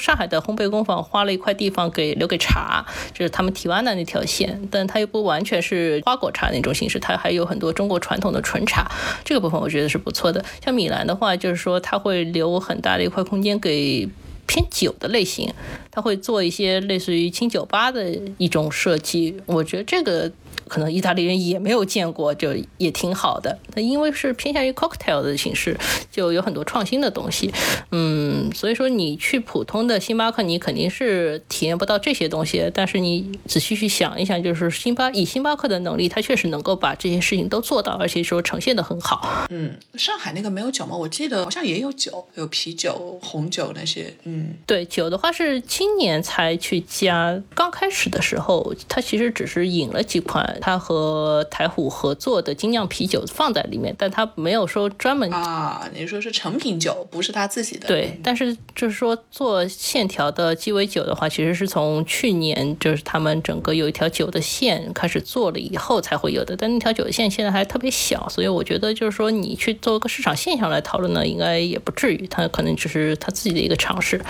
[0.00, 8.90] 上海的烘焙工坊花了一块地方给留给茶，就是他们提湾的那条线，但它又不完全是花果茶那种形式，它还有很多中国传统的纯茶，
[9.24, 10.44] 这个部分我觉得是不错的。
[10.64, 14.08] 像米兰的话，就是说它会留很大的一块空间给
[14.46, 15.52] 偏酒的类型，
[15.90, 20.32] 它会做一些类似于清酒吧的一种设计，我觉得这个。
[20.70, 23.58] 可能意大利人也没有见过，就也挺好的。
[23.74, 25.76] 那因为是偏向于 cocktail 的形式，
[26.12, 27.52] 就有很多创新的东西。
[27.90, 32.70] 嗯，所以说你去普通的星巴克，你肯定是体验不到这些东西。
[32.72, 39.48] 但是你仔细去想一想，就是星巴以星巴克的能力，它确实能够把这些事情都做到，而且说呈现的很好。
[39.50, 40.96] 嗯，上海那个没有酒吗？
[40.96, 44.14] 我记得好像也有酒，有啤酒、红酒那些。
[44.22, 47.42] 嗯，对，酒的话是今年才去加。
[47.56, 50.59] 刚开始的时候，它其实只是引了几款。
[50.60, 57.88] 他和台虎合作的精酿啤酒放在里面，但他没有说专门啊，你说是成品酒，不是他自己的。
[57.88, 74.20] 对，但是就是说做线条的鸡尾酒的话，其实是从去年就是他们整个有一条酒的线开始做了以后才会有的，但那条酒的线现在还特别小，所以我觉得就是说你去做个市场现象来讨论呢，应该也不至于，他可能只是他自己的一个尝试。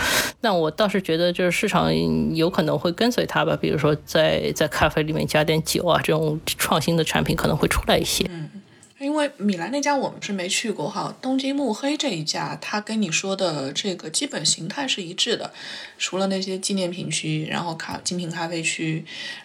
[0.40, 1.92] 那我倒是觉得就是市场
[2.36, 6.19] 有可能会跟随他吧，比如说在在咖啡里面加点酒啊这种。
[6.44, 8.24] 创新的产品可能会出来一些。
[8.28, 8.50] 嗯，
[8.98, 15.52] 因为米兰那家我们是没去过哈，东京慕黑这一家，他跟你说的这个基本形态是一致的，
[15.98, 19.04] 除了那些纪念品区，然后咖精品咖啡区，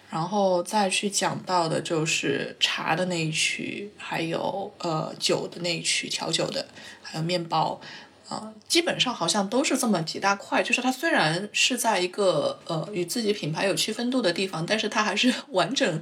[0.10, 6.68] 然后再去讲到的就是茶的那一区，还有呃酒的那一区，调酒的，
[7.02, 7.80] 还有面包。
[8.28, 16.02] 啊，基本上好像都是这么几大块，就是它虽然是在一个呃与自己品牌有区分度的地方，但是它还是 完整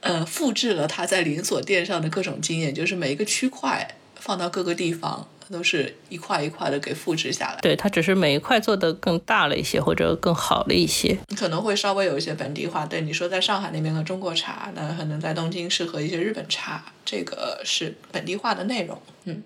[0.00, 7.58] 呃复制了他在连锁店上的各种经验，就是每一个区块放到各个地方都是一块一块的给复制下来。
[7.60, 12.86] 对，它只是每一块做的更大了一些，或者更好了一些，可能会稍微有一些本地化。
[12.86, 18.96] 对你说，在上海那边的中国茶，那可能在东京适合一些日本茶，这个是本地化的内容。
[19.24, 19.42] 嗯。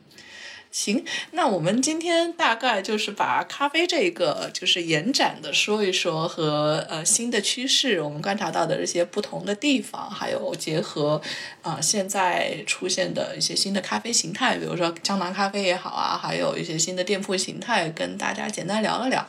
[0.74, 11.22] 行，那我们今天大概就是把咖啡这个就是延展的说一说和呃新的趋势，我们观察到的这些不同的地方，还有结合
[11.62, 19.24] 啊现在出现的一些新的咖啡形态，比如说江南咖啡也好啊，还有一些新的店铺形态，跟大家简单聊了聊。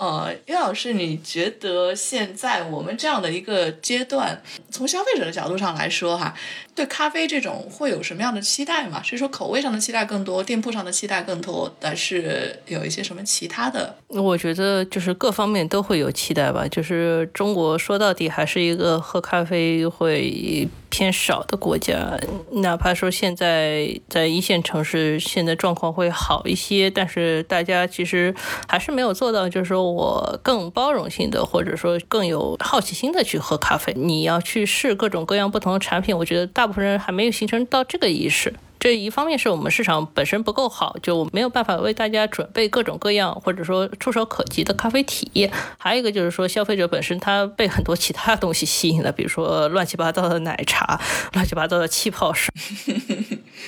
[0.00, 6.34] 呃，岳老师，你觉得现在我们这样的一个阶段，从消费者的角度上来说，哈，
[6.74, 9.02] 对咖啡这种会有什么样的期待吗？
[9.02, 13.94] 是说口味上的期待更多，店铺上的期待更多，但是有一些什么其他的？
[14.08, 16.66] 我觉得就是各方面都会有期待吧。
[16.68, 22.18] 就是中国说到底还是一个喝咖啡会偏少的国家，
[22.52, 28.34] 哪怕说现在在一线城市现在状况会好一些，但是大家其实
[28.68, 29.80] 还是没有做到，就是说。
[29.90, 33.92] 我更包容性的，或者说更有好奇心的去喝咖啡。
[33.94, 38.54] 你要去试各种各样不同的产品，我觉得大部分人还没有形成到这个意识。
[38.80, 45.52] 这一方面是我们市场本身不够好，就没有办法为大家准备各种各样或者说触手可及的咖啡体验。
[45.76, 50.98] 还有一个就是说，消费者本身他被很多其他东西吸引了，比如说乱七八糟的奶茶、
[51.34, 52.50] 乱七八糟的气泡水，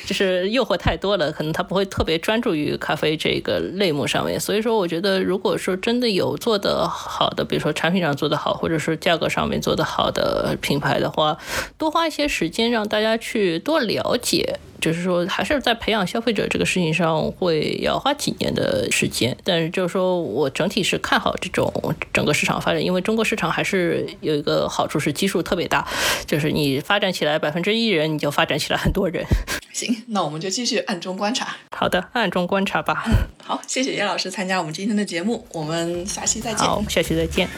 [0.07, 4.39] 就是诱惑太多了，可能他不会特别专注于咖啡这个类目上面。
[4.39, 11.39] 所以说，我觉得如果说真的有做的好的，比如说产品上做的好，或者是价格上面做的好的品牌的话，
[11.79, 14.59] 多花一些时间让大家去多了解。
[14.81, 21.73] 就是说，还是在培养消费者这个事情上会要花几年的时间，但是就是说我整体是看好这种
[22.13, 25.87] 整个市场发展，因为中国市场还是有一个好处是基数特别大，
[26.27, 29.25] 就是你发展起来百分之一人，你就发展起来很多人。
[29.83, 31.57] 行，那我们就继续暗中观察。
[31.77, 33.05] 好的，暗中观察吧。
[33.43, 36.67] 好，谢谢叶老师参加我们今天的节目，我们下期再见。
[36.67, 37.49] 好，下期再见。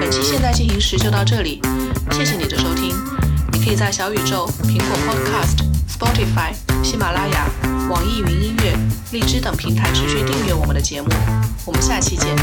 [0.00, 1.60] 本期现在进行时就到这里，
[2.12, 2.94] 谢谢你的收听。
[3.52, 6.52] 你可以在小宇宙、苹果 Podcast、spotify
[6.84, 7.48] 喜马拉雅
[7.88, 8.76] 网易云音乐
[9.12, 11.08] 荔枝等平台持续订阅我们的节目。
[11.64, 12.36] 我们下期见。